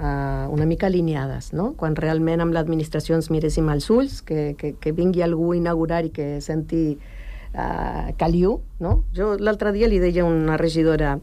[0.00, 1.74] uh, una mica alineades, no?
[1.76, 6.06] Quan realment amb l'administració ens miréssim als ulls, que, que, que vingui algú a inaugurar
[6.08, 9.02] i que senti uh, caliu, no?
[9.12, 11.18] Jo l'altre dia li deia a una regidora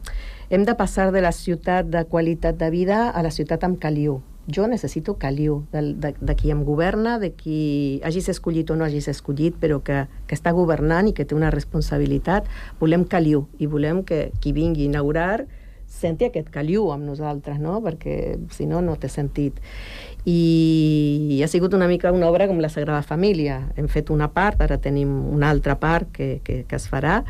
[0.50, 4.18] hem de passar de la ciutat de qualitat de vida a la ciutat amb caliu.
[4.50, 8.84] Jo necessito caliu de, de, de qui em governa, de qui hagis escollit o no
[8.84, 12.50] hagis escollit, però que, que està governant i que té una responsabilitat.
[12.80, 15.46] Volem caliu i volem que qui vingui a inaugurar
[15.90, 17.80] senti aquest caliu amb nosaltres, no?
[17.82, 19.58] perquè si no, no té sentit.
[20.28, 23.58] I ha sigut una mica una obra com la Sagrada Família.
[23.76, 27.20] Hem fet una part, ara tenim una altra part que, que, que es farà.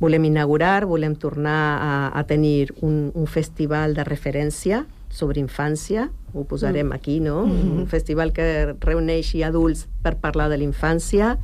[0.00, 6.44] Volem inaugurar, volem tornar a, a tenir un, un festival de referència sobre infància, ho
[6.44, 7.46] posarem aquí, no?
[7.46, 7.80] Mm -hmm.
[7.80, 11.38] Un festival que reuneixi adults per parlar de la infància.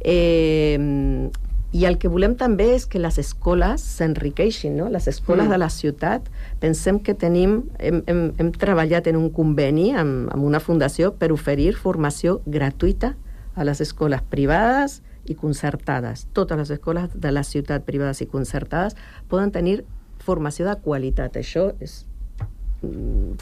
[0.00, 1.30] Eh,
[1.76, 4.88] i el que volem també és que les escoles s'enriqueixin, no?
[4.88, 5.50] Les escoles mm.
[5.50, 6.30] de la ciutat,
[6.62, 11.32] pensem que tenim, hem, hem, hem treballat en un conveni amb, amb una fundació per
[11.34, 13.16] oferir formació gratuïta
[13.54, 16.26] a les escoles privades i concertades.
[16.32, 18.96] Totes les escoles de la ciutat privades i concertades
[19.28, 19.82] poden tenir
[20.22, 21.36] formació de qualitat.
[21.36, 22.15] Això és mm,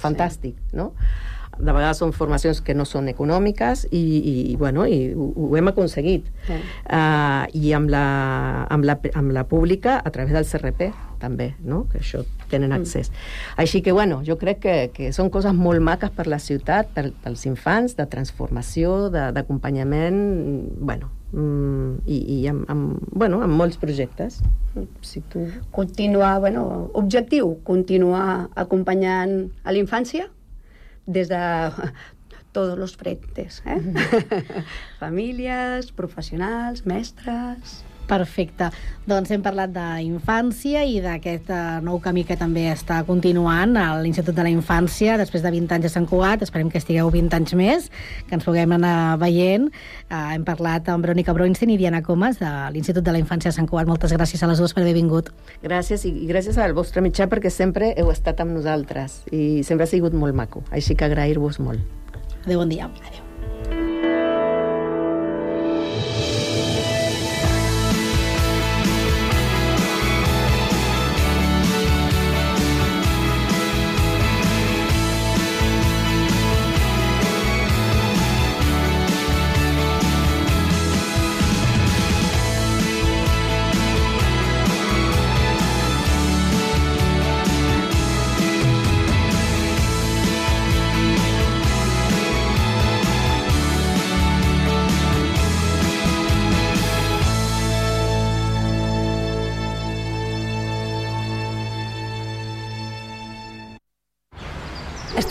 [0.01, 0.77] fantàstic, sí.
[0.79, 0.93] no?
[1.59, 5.71] de vegades són formacions que no són econòmiques i, i, bueno, i ho, ho hem
[5.71, 6.27] aconseguit.
[6.49, 6.59] Sí.
[6.85, 8.05] Uh, I amb la,
[8.75, 10.91] amb, la, amb la pública a través del CRP
[11.23, 11.85] també, no?
[11.93, 13.11] que això tenen accés.
[13.11, 13.59] Mm.
[13.65, 17.09] Així que, bueno, jo crec que, que són coses molt maques per la ciutat, per,
[17.25, 20.19] pels infants, de transformació, d'acompanyament,
[20.81, 24.41] bueno, mm, i, i amb, amb, bueno, amb molts projectes.
[25.03, 25.45] Si tu...
[25.75, 30.29] Continuar, bueno, objectiu, continuar acompanyant a la infància,
[31.07, 31.43] des de
[32.55, 33.81] tots els frentes, eh?
[33.81, 34.63] Mm -hmm.
[35.03, 37.83] Famílies, professionals, mestres...
[38.09, 38.69] Perfecte.
[39.09, 44.37] Doncs hem parlat d'infància i d'aquest uh, nou camí que també està continuant a l'Institut
[44.37, 46.45] de la Infància després de 20 anys a Sant Cugat.
[46.45, 47.89] Esperem que estigueu 20 anys més,
[48.29, 49.71] que ens puguem anar veient.
[50.11, 53.57] Uh, hem parlat amb Verónica Broinstein i Diana Comas de l'Institut de la Infància de
[53.57, 53.89] Sant Cugat.
[53.89, 55.33] Moltes gràcies a les dues per haver vingut.
[55.65, 59.89] Gràcies i, i gràcies al vostre mitjà perquè sempre heu estat amb nosaltres i sempre
[59.89, 60.65] ha sigut molt maco.
[60.73, 61.81] Així que agrair-vos molt.
[62.45, 62.89] Adéu, bon dia.
[62.89, 63.24] Adéu.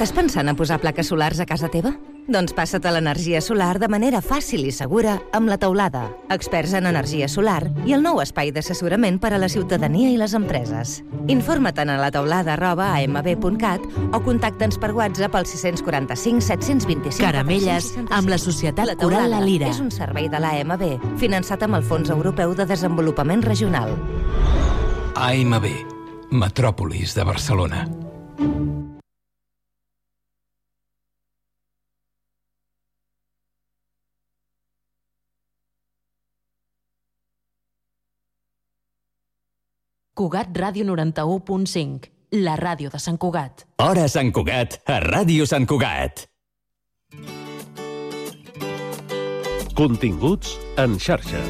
[0.04, 1.94] Estàs pensant en posar plaques solars a casa teva?
[2.28, 6.02] Doncs passa't a l'energia solar de manera fàcil i segura amb la teulada,
[6.36, 10.36] experts en energia solar i el nou espai d'assessorament per a la ciutadania i les
[10.36, 10.98] empreses.
[11.32, 18.28] Informa't a la teulada arroba amb.cat o contacta'ns per WhatsApp al 645 725 Caramelles amb
[18.28, 19.72] la Societat Coral La Lira.
[19.72, 23.96] és un servei de l'AMB, finançat amb el Fons Europeu de Desenvolupament Regional.
[25.16, 25.72] AMB,
[26.32, 27.88] Metròpolis de Barcelona.
[40.14, 42.12] Cugat Ràdio 91.5,
[42.46, 43.64] la ràdio de Sant Cugat.
[43.82, 46.28] Hora Sant Cugat, a Ràdio Sant Cugat.
[49.74, 51.42] Continguts en xarxa.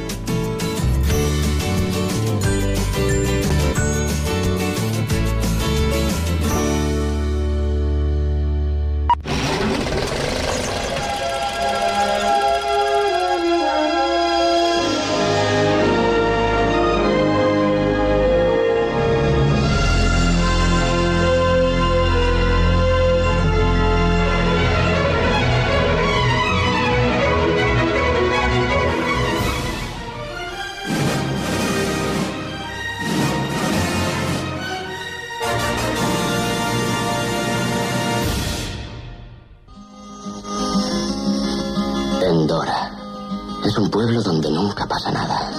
[43.73, 45.49] Es un pueblo donde nunca pasa nada.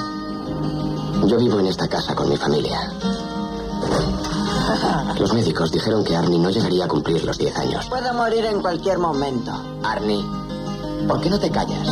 [1.26, 2.78] Yo vivo en esta casa con mi familia.
[5.18, 7.88] Los médicos dijeron que Arnie no llegaría a cumplir los 10 años.
[7.88, 9.50] Puedo morir en cualquier momento.
[9.82, 10.24] Arnie,
[11.08, 11.88] ¿por qué no te callas?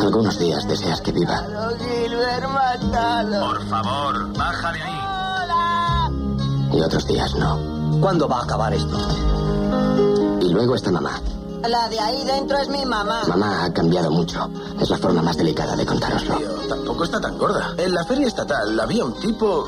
[0.00, 1.46] Algunos días deseas que viva.
[1.78, 3.40] Gilbert, mátalo.
[3.40, 4.98] Por favor, baja de ahí.
[6.72, 8.00] Y otros días no.
[8.00, 8.98] ¿Cuándo va a acabar esto?
[10.40, 11.20] Y luego está mamá.
[11.68, 13.22] La de ahí dentro es mi mamá.
[13.28, 14.50] Mamá ha cambiado mucho.
[14.80, 16.36] Es la forma más delicada de contároslo.
[16.36, 17.74] Tío, tampoco está tan gorda.
[17.76, 19.66] En la feria estatal había un tipo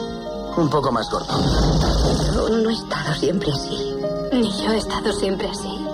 [0.56, 1.34] un poco más gordo.
[2.34, 3.96] Yo no he estado siempre así.
[4.32, 5.86] Ni yo he estado siempre así.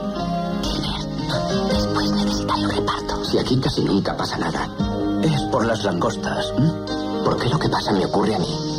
[0.62, 3.24] Gilbert, después necesitas el reparto.
[3.24, 4.68] Si aquí casi nunca pasa nada.
[5.22, 6.52] Es por las langostas.
[7.24, 8.78] ¿Por qué lo que pasa me ocurre a mí?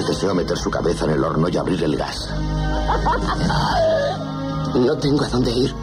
[0.00, 2.28] Veces deseo meter su cabeza en el horno y abrir el gas.
[4.74, 5.74] No tengo a dónde ir.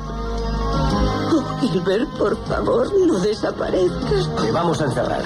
[1.32, 4.30] Oh, Gilbert, por favor, no desaparezcas.
[4.41, 5.24] Te vamos a encerrar.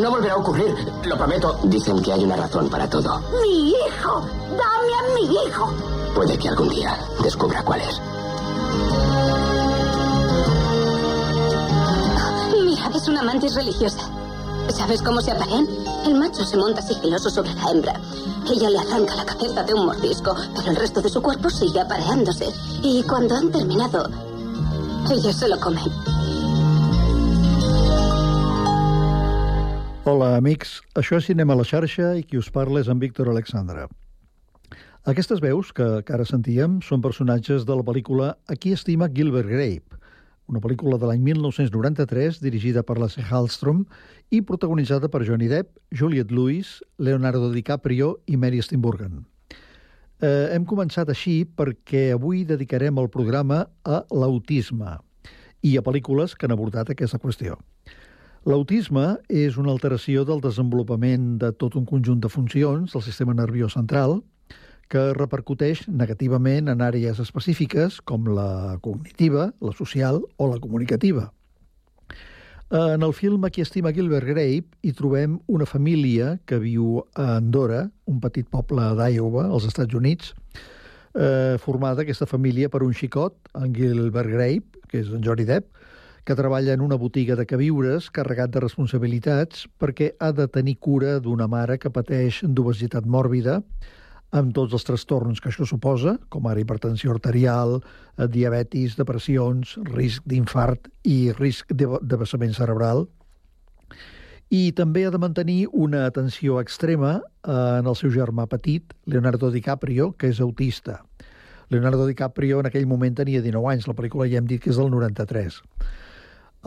[0.00, 1.58] No volverá a ocurrir, lo prometo.
[1.64, 3.20] Dicen que hay una razón para todo.
[3.42, 4.24] ¡Mi hijo!
[4.50, 5.72] ¡Dame a mi hijo!
[6.14, 8.00] Puede que algún día descubra cuál es.
[12.52, 14.08] Mira, es una mantis religiosa.
[14.74, 15.66] ¿Sabes cómo se aparean?
[16.04, 17.92] El macho se monta sigiloso sobre la hembra.
[18.50, 21.80] Ella le arranca la cabeza de un mordisco, pero el resto de su cuerpo sigue
[21.80, 22.46] apareándose.
[22.82, 24.10] Y cuando han terminado,
[25.08, 25.80] ella se lo come.
[30.04, 30.82] Hola, amics.
[30.98, 33.86] Això és Cinema a la xarxa i qui us parla és en Víctor Alexandra.
[35.06, 39.48] Aquestes veus que, que ara sentíem són personatges de la pel·lícula A qui estima Gilbert
[39.48, 40.02] Grape,
[40.50, 43.22] una pel·lícula de l'any 1993 dirigida per la C.
[43.24, 43.84] Hallstrom
[44.30, 49.24] i protagonitzada per Johnny Depp, Juliette Lewis, Leonardo DiCaprio i Mary Steenburgen.
[50.20, 54.98] Eh, hem començat així perquè avui dedicarem el programa a l'autisme
[55.64, 57.56] i a pel·lícules que han abordat aquesta qüestió.
[58.44, 63.72] L'autisme és una alteració del desenvolupament de tot un conjunt de funcions del sistema nerviós
[63.78, 64.18] central
[64.88, 71.30] que repercuteix negativament en àrees específiques com la cognitiva, la social o la comunicativa.
[72.74, 77.84] En el film Aquí estima Gilbert Grape hi trobem una família que viu a Andorra,
[78.10, 80.32] un petit poble d'Iowa, als Estats Units,
[81.14, 85.68] eh, formada aquesta família per un xicot, en Gilbert Grape, que és en Johnny Depp,
[86.24, 91.18] que treballa en una botiga de queviures carregat de responsabilitats perquè ha de tenir cura
[91.20, 93.60] d'una mare que pateix d'obesitat mòrbida,
[94.34, 97.78] amb tots els trastorns que això suposa, com ara hipertensió arterial,
[98.18, 103.06] eh, diabetis, depressions, risc d'infart i risc de, de vessament cerebral.
[104.50, 109.50] I també ha de mantenir una atenció extrema eh, en el seu germà petit, Leonardo
[109.54, 111.00] DiCaprio, que és autista.
[111.70, 114.80] Leonardo DiCaprio en aquell moment tenia 19 anys, la pel·lícula ja hem dit que és
[114.80, 115.62] del 93.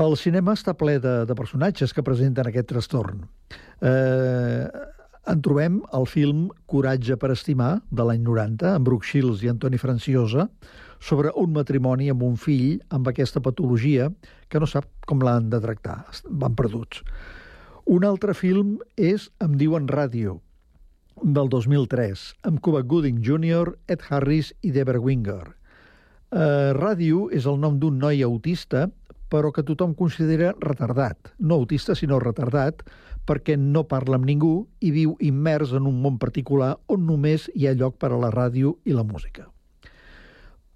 [0.03, 3.23] El cinema està ple de, de personatges que presenten aquest trastorn.
[3.81, 4.67] Eh,
[5.27, 9.79] en trobem el film Coratge per estimar, de l'any 90, amb Brooke Shields i Antoni
[9.81, 10.47] Franciosa,
[11.03, 14.09] sobre un matrimoni amb un fill amb aquesta patologia
[14.49, 15.99] que no sap com l'han de tractar.
[16.29, 17.03] Van perduts.
[17.85, 20.39] Un altre film és Em diuen ràdio,
[21.23, 25.43] del 2003, amb Cuba Gooding Jr., Ed Harris i Deborah Winger.
[25.47, 28.87] Eh, ràdio és el nom d'un noi autista,
[29.31, 31.33] però que tothom considera retardat.
[31.39, 32.83] No autista, sinó retardat,
[33.27, 37.67] perquè no parla amb ningú i viu immers en un món particular on només hi
[37.67, 39.49] ha lloc per a la ràdio i la música.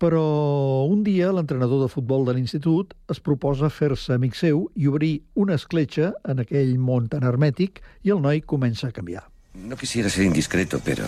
[0.02, 5.12] Però un dia l'entrenador de futbol de l'institut es proposa fer-se amic seu i obrir
[5.38, 9.28] una escletxa en aquell món tan hermètic i el noi comença a canviar.
[9.54, 11.06] No quisiera ser indiscreto, pero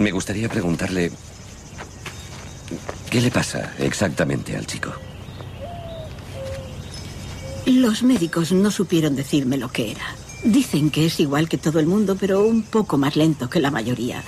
[0.00, 1.10] me gustaría preguntarle
[3.10, 5.09] qué le pasa exactamente al chico.
[7.66, 10.14] Los médicos no supieron decirme lo que era.
[10.44, 13.70] Dicen que es igual que todo el mundo, pero un poco más lento que la
[13.70, 14.22] mayoría.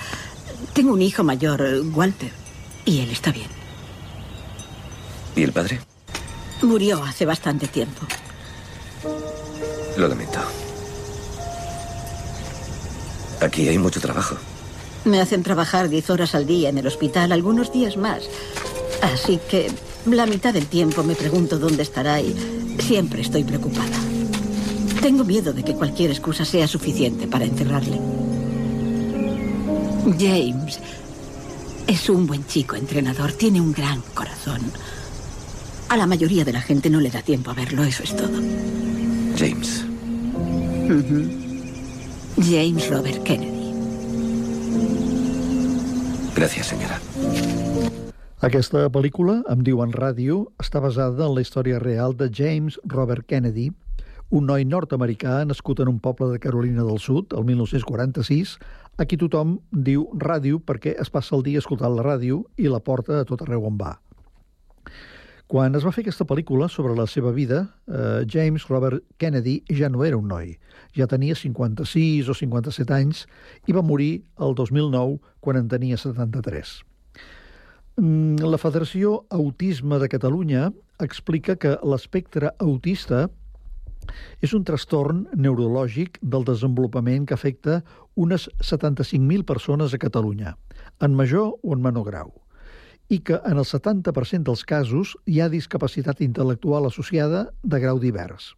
[0.73, 1.63] Tengo un hijo mayor,
[1.93, 2.31] Walter,
[2.85, 3.49] y él está bien.
[5.35, 5.79] ¿Y el padre?
[6.61, 8.05] Murió hace bastante tiempo.
[9.97, 10.39] Lo lamento.
[13.41, 14.37] Aquí hay mucho trabajo.
[15.05, 18.23] Me hacen trabajar 10 horas al día en el hospital, algunos días más.
[19.01, 19.69] Así que
[20.05, 22.35] la mitad del tiempo me pregunto dónde estará y
[22.79, 23.97] siempre estoy preocupada.
[25.01, 27.99] Tengo miedo de que cualquier excusa sea suficiente para encerrarle.
[30.19, 30.79] James
[31.87, 34.61] es un buen chico entrenador, tiene un gran corazón.
[35.89, 38.41] A la mayoría de la gente no le da tiempo a verlo, eso es todo.
[39.37, 39.85] James.
[40.85, 41.43] Uh -huh.
[42.37, 43.73] James Robert Kennedy.
[46.35, 46.99] Gracias, señora.
[48.43, 53.69] Aquesta pel·lícula, em diuen ràdio, està basada en la història real de James Robert Kennedy,
[54.35, 58.57] un noi nord-americà nascut en un poble de Carolina del Sud, el 1946,
[58.99, 62.83] a qui tothom diu ràdio perquè es passa el dia escoltant la ràdio i la
[62.83, 63.95] porta a tot arreu on va.
[65.47, 69.87] Quan es va fer aquesta pel·lícula sobre la seva vida, eh, James Robert Kennedy ja
[69.87, 70.57] no era un noi.
[70.91, 73.23] Ja tenia 56 o 57 anys
[73.67, 76.81] i va morir el 2009 quan en tenia 73.
[77.95, 80.71] Mm, la Federació Autisme de Catalunya
[81.03, 83.27] explica que l'espectre autista
[84.41, 87.83] és un trastorn neurològic del desenvolupament que afecta
[88.17, 90.55] unes 75.000 persones a Catalunya,
[91.05, 92.33] en major o en menor grau
[93.13, 98.55] i que en el 70% dels casos hi ha discapacitat intel·lectual associada de grau divers.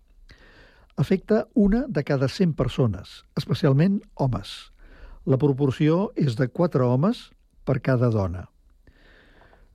[0.96, 4.72] Afecta una de cada 100 persones, especialment homes.
[5.26, 7.32] La proporció és de 4 homes
[7.66, 8.46] per cada dona.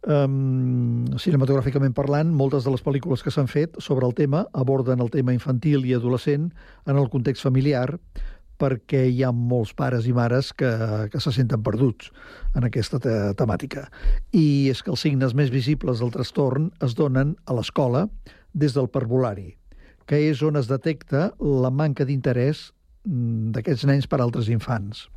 [0.00, 5.10] Um, cinematogràficament parlant, moltes de les pel·lícules que s'han fet sobre el tema aborden el
[5.12, 6.46] tema infantil i adolescent
[6.88, 7.98] en el context familiar,
[8.60, 10.70] perquè hi ha molts pares i mares que,
[11.12, 12.08] que se senten perduts
[12.56, 13.86] en aquesta te temàtica.
[14.32, 18.06] I és que els signes més visibles del trastorn es donen a l'escola
[18.52, 19.54] des del parvulari,
[20.08, 22.70] que és on es detecta la manca d'interès
[23.04, 25.08] mm, d'aquests nens per altres infants.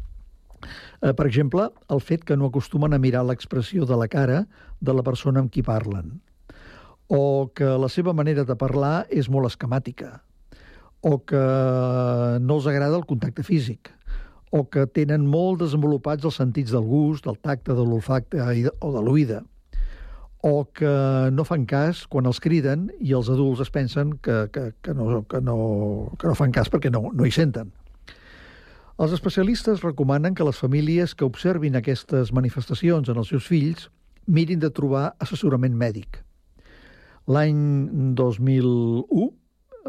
[1.02, 4.46] Eh, per exemple, el fet que no acostumen a mirar l'expressió de la cara
[4.80, 6.20] de la persona amb qui parlen,
[7.08, 10.22] o que la seva manera de parlar és molt esquemàtica,
[11.04, 11.44] o que
[12.40, 13.92] no els agrada el contacte físic,
[14.54, 18.40] o que tenen molt desenvolupats els sentits del gust, del tacte, de l'olfacte
[18.80, 19.42] o de l'oïda,
[20.44, 20.92] o que
[21.32, 25.24] no fan cas quan els criden i els adults es pensen que, que, que, no,
[25.24, 25.56] que, no,
[26.20, 27.72] que no fan cas perquè no, no hi senten.
[29.02, 33.88] Els especialistes recomanen que les famílies que observin aquestes manifestacions en els seus fills
[34.28, 36.20] mirin de trobar assessorament mèdic.
[37.26, 37.58] L'any
[38.20, 39.34] 2001 eh,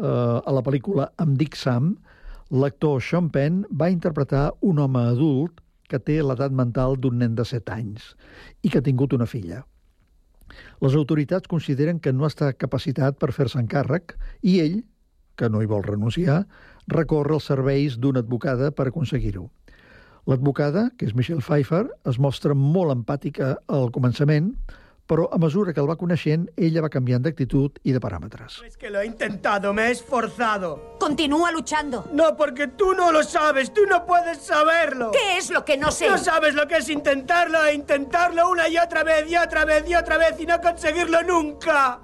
[0.01, 1.93] a la pel·lícula Em dic Sam,
[2.49, 7.45] l'actor Sean Penn va interpretar un home adult que té l'edat mental d'un nen de
[7.45, 8.15] 7 anys
[8.63, 9.61] i que ha tingut una filla.
[10.81, 14.79] Les autoritats consideren que no està capacitat per fer-se càrrec i ell,
[15.35, 16.45] que no hi vol renunciar,
[16.87, 19.49] recorre els serveis d'una advocada per aconseguir-ho.
[20.25, 24.55] L'advocada, que és Michelle Pfeiffer, es mostra molt empàtica al començament,
[25.05, 28.57] però a mesura que el va coneixent, ella va canviant d'actitud i de paràmetres.
[28.65, 30.97] Es que lo he intentado, me he esforzado.
[30.99, 32.07] Continúa luchando.
[32.11, 35.11] No, porque tú no lo sabes, tú no puedes saberlo.
[35.11, 36.09] ¿Qué es lo que no sé?
[36.09, 39.87] No sabes lo que es intentarlo e intentarlo una y otra vez y otra vez
[39.87, 41.99] y otra vez y no conseguirlo nunca.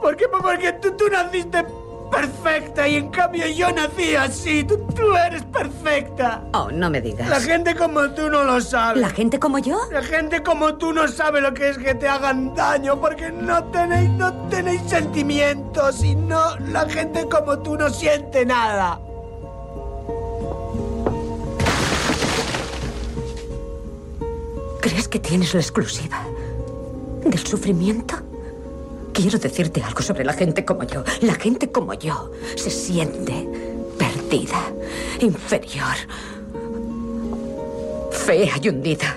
[0.00, 0.24] ¿Por qué?
[0.28, 1.62] Porque tú, tú naciste
[2.10, 4.64] perfecta y en cambio yo nací así.
[4.64, 6.42] Tú, tú, eres perfecta.
[6.52, 7.28] Oh, no me digas.
[7.28, 9.00] La gente como tú no lo sabe.
[9.00, 9.78] ¿La gente como yo?
[9.90, 13.64] La gente como tú no sabe lo que es que te hagan daño porque no
[13.64, 19.00] tenéis, no tenéis sentimientos y no, la gente como tú no siente nada.
[24.80, 26.22] ¿Crees que tienes la exclusiva
[27.24, 28.16] del sufrimiento?
[29.16, 31.02] Quiero decirte algo sobre la gente como yo.
[31.22, 33.48] La gente como yo se siente
[33.96, 34.70] perdida,
[35.20, 35.96] inferior,
[38.10, 39.16] fea y hundida.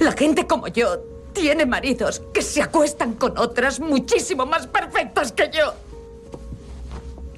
[0.00, 0.98] La gente como yo
[1.32, 5.72] tiene maridos que se acuestan con otras muchísimo más perfectas que yo.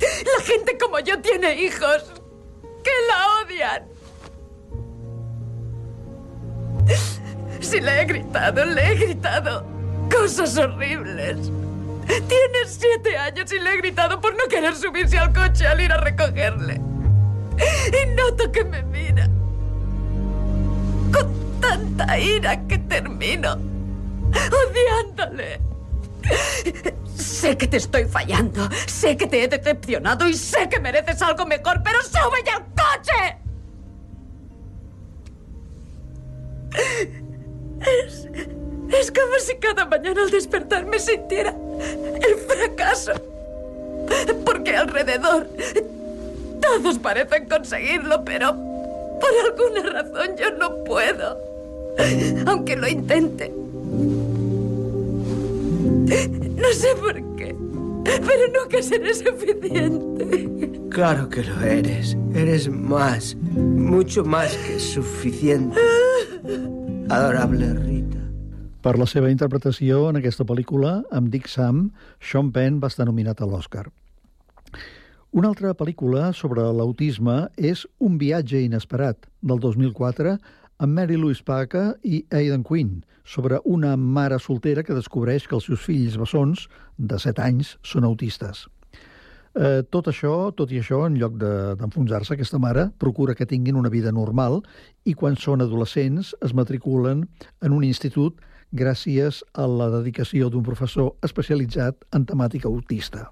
[0.00, 2.02] La gente como yo tiene hijos
[2.82, 3.88] que la odian.
[7.60, 9.77] Si le he gritado, le he gritado
[10.10, 11.50] cosas horribles.
[12.06, 15.92] Tiene siete años y le he gritado por no querer subirse al coche al ir
[15.92, 16.80] a recogerle.
[17.58, 19.28] Y noto que me mira.
[21.12, 23.58] Con tanta ira que termino
[24.32, 25.60] odiándole.
[27.16, 31.46] Sé que te estoy fallando, sé que te he decepcionado y sé que mereces algo
[31.46, 33.38] mejor, pero sube ya al coche.
[37.80, 38.28] Es,
[38.90, 43.12] es como si cada mañana al despertar me sintiera el fracaso.
[44.44, 45.46] Porque alrededor
[46.60, 48.54] todos parecen conseguirlo, pero
[49.20, 51.38] por alguna razón yo no puedo.
[52.46, 53.52] Aunque lo intente.
[56.56, 57.54] No sé por qué,
[58.04, 60.78] pero nunca seré suficiente.
[60.90, 62.16] Claro que lo eres.
[62.34, 65.78] Eres más, mucho más que suficiente.
[67.08, 67.97] Adorable Rita.
[68.88, 71.90] Per la seva interpretació en aquesta pel·lícula, amb Dick Sam,
[72.24, 73.82] Sean Penn va estar nominat a l'Oscar.
[75.36, 80.32] Una altra pel·lícula sobre l'autisme és Un viatge inesperat, del 2004,
[80.80, 85.68] amb Mary Louise Parker i Aidan Quinn, sobre una mare soltera que descobreix que els
[85.68, 86.64] seus fills bessons,
[86.96, 88.70] de 7 anys, són autistes.
[89.52, 93.76] Eh, tot això, tot i això, en lloc d'enfonsar-se, de, aquesta mare procura que tinguin
[93.76, 94.62] una vida normal
[95.04, 97.26] i quan són adolescents es matriculen
[97.60, 98.40] en un institut
[98.72, 103.28] gràcies a la dedicació d'un professor especialitzat en temàtica autista.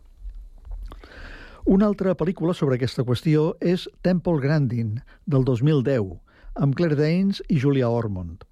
[1.66, 6.14] Una altra pel·lícula sobre aquesta qüestió és Temple Grandin, del 2010,
[6.62, 8.44] amb Claire Danes i Julia Ormond.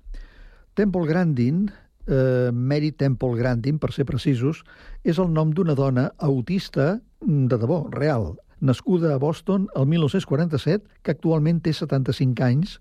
[0.75, 1.71] Temple Grandin,
[2.07, 4.65] eh, Mary Temple Grandin, per ser precisos,
[5.05, 11.13] és el nom d'una dona autista de debò, real, nascuda a Boston el 1947, que
[11.13, 12.81] actualment té 75 anys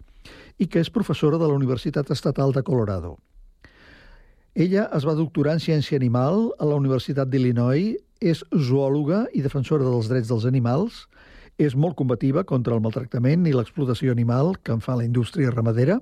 [0.57, 3.17] i que és professora de la Universitat Estatal de Colorado.
[4.53, 9.83] Ella es va doctorar en ciència animal a la Universitat d'Illinois, és zoòloga i defensora
[9.83, 11.07] dels drets dels animals,
[11.57, 15.97] és molt combativa contra el maltractament i l'explotació animal que en fa la indústria ramadera,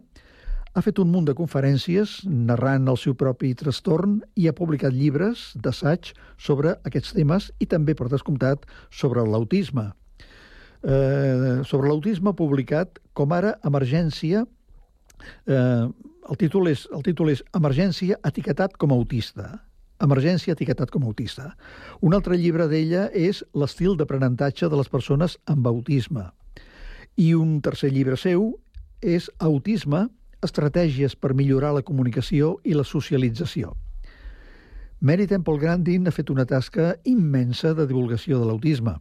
[0.75, 5.49] ha fet un munt de conferències narrant el seu propi trastorn i ha publicat llibres
[5.55, 9.93] d'assaig sobre aquests temes i també, per descomptat, sobre l'autisme.
[10.83, 14.45] Eh, sobre l'autisme publicat com ara Emergència,
[15.47, 15.87] eh,
[16.29, 19.49] el, títol és, el títol és Emergència etiquetat com a autista.
[20.01, 21.51] Emergència etiquetat com a autista.
[22.01, 26.29] Un altre llibre d'ella és L'estil d'aprenentatge de les persones amb autisme.
[27.17, 28.53] I un tercer llibre seu
[29.01, 30.07] és Autisme,
[30.41, 33.75] estratègies per millorar la comunicació i la socialització.
[35.01, 38.95] Mary Temple Grandin ha fet una tasca immensa de divulgació de l'autisme.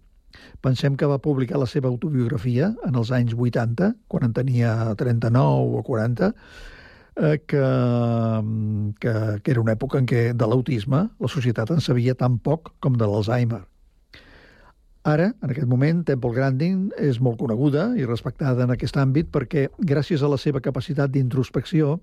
[0.64, 5.80] Pensem que va publicar la seva autobiografia en els anys 80, quan en tenia 39
[5.80, 6.30] o 40,
[7.16, 7.64] eh, que,
[9.00, 12.74] que, que era una època en què de l'autisme la societat en sabia tan poc
[12.80, 13.62] com de l'Alzheimer.
[15.08, 19.70] Ara, en aquest moment, Temple Grandin és molt coneguda i respectada en aquest àmbit perquè,
[19.80, 21.96] gràcies a la seva capacitat d'introspecció,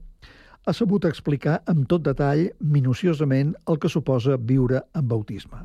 [0.68, 5.62] ha sabut explicar amb tot detall, minuciosament, el que suposa viure amb autisme.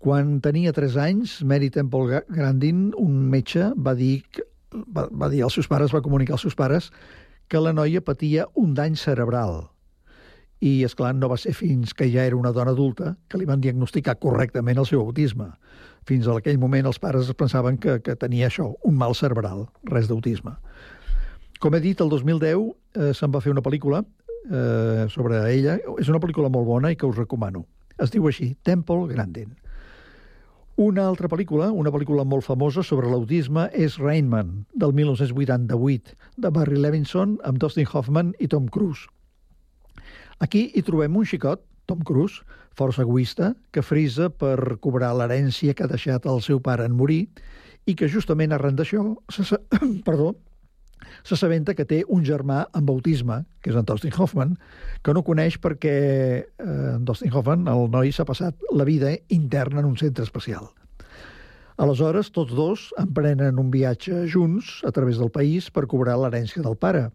[0.00, 4.24] Quan tenia 3 anys, Mary Temple Grandin, un metge, va dir,
[4.72, 6.90] va, va dir als seus pares, va comunicar als seus pares
[7.48, 9.64] que la noia patia un dany cerebral–
[10.64, 13.48] i, és clar no va ser fins que ja era una dona adulta que li
[13.48, 15.50] van diagnosticar correctament el seu autisme.
[16.08, 19.66] Fins a aquell moment els pares es pensaven que, que tenia això, un mal cerebral,
[19.90, 20.54] res d'autisme.
[21.60, 25.78] Com he dit, el 2010 eh, se'n va fer una pel·lícula eh, sobre ella.
[26.00, 27.64] És una pel·lícula molt bona i que us recomano.
[28.00, 29.52] Es diu així, Temple Grandin.
[30.74, 36.50] Una altra pel·lícula, una pel·lícula molt famosa sobre l'autisme, és Rain Man, del 1988, de
[36.50, 39.06] Barry Levinson, amb Dustin Hoffman i Tom Cruise.
[40.42, 42.42] Aquí hi trobem un xicot, Tom Cruise,
[42.74, 47.28] força egoista, que frisa per cobrar l'herència que ha deixat el seu pare en morir
[47.86, 49.46] i que justament arran d'això se,
[50.08, 50.32] perdó,
[51.24, 54.54] s'assabenta que té un germà amb autisme, que és en Dustin Hoffman,
[55.02, 55.96] que no coneix perquè
[56.44, 60.70] eh, en Dustin Hoffman, el noi, s'ha passat la vida interna en un centre especial.
[61.76, 66.78] Aleshores, tots dos emprenen un viatge junts a través del país per cobrar l'herència del
[66.78, 67.08] pare.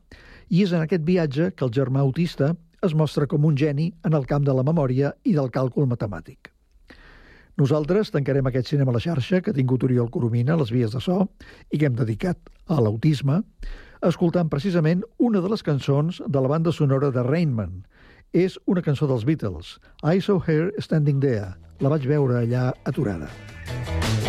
[0.52, 4.16] I és en aquest viatge que el germà autista es mostra com un geni en
[4.20, 6.52] el camp de la memòria i del càlcul matemàtic.
[7.60, 11.02] Nosaltres tancarem aquest cinema a la xarxa que ha tingut Oriol Coromina, les vies de
[11.04, 11.26] so,
[11.68, 12.40] i que hem dedicat
[12.72, 13.42] a l'autisme,
[14.08, 17.82] escoltant precisament una de les cançons de la banda sonora de Rainman.
[18.32, 19.76] És una cançó dels Beatles,
[20.08, 21.52] I Saw Her Standing There.
[21.84, 23.28] La vaig veure allà aturada.
[23.68, 24.29] Well,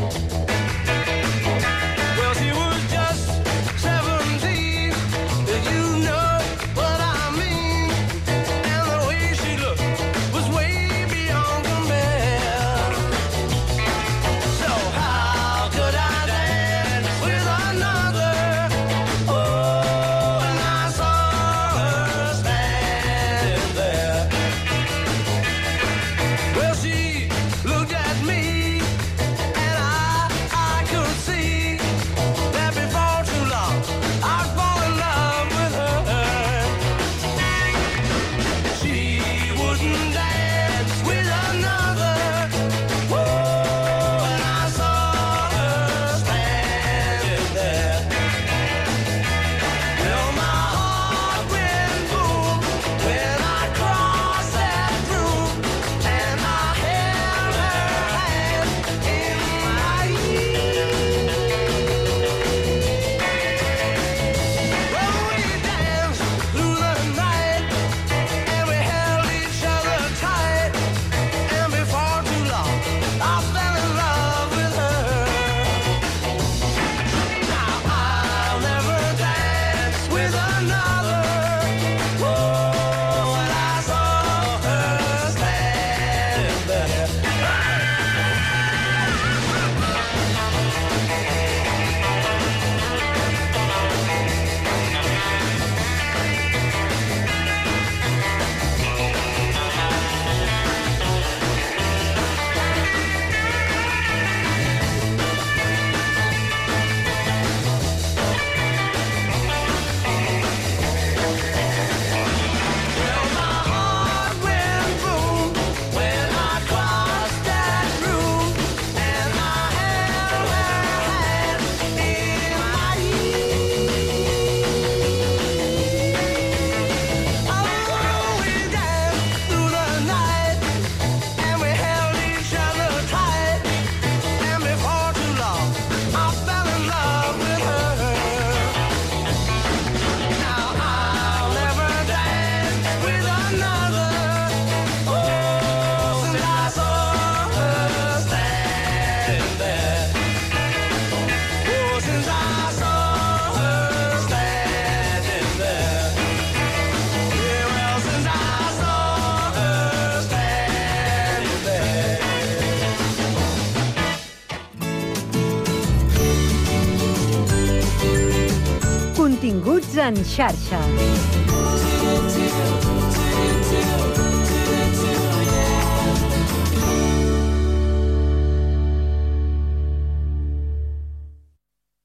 [170.11, 170.81] en xarxa.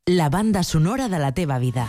[0.05, 1.87] La banda sonora de la teva vida.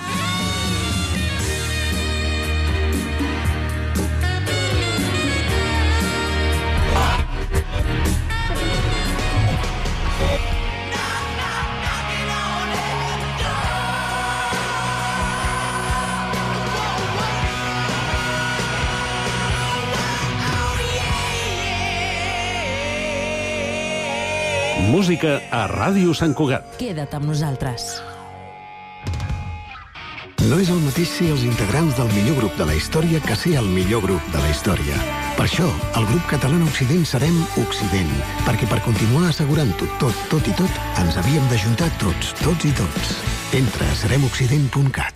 [24.96, 26.78] Música a Ràdio Sant Cugat.
[26.80, 27.82] Queda't amb nosaltres.
[30.48, 33.58] No és el mateix ser els integrants del millor grup de la història que ser
[33.60, 34.96] el millor grup de la història.
[35.36, 35.68] Per això,
[36.00, 38.16] el grup català Occident serem Occident,
[38.48, 43.16] perquè per continuar assegurant-ho tot, tot i tot, ens havíem d'ajuntar tots, tots i tots.
[43.60, 45.15] Entra a seremoccident.cat.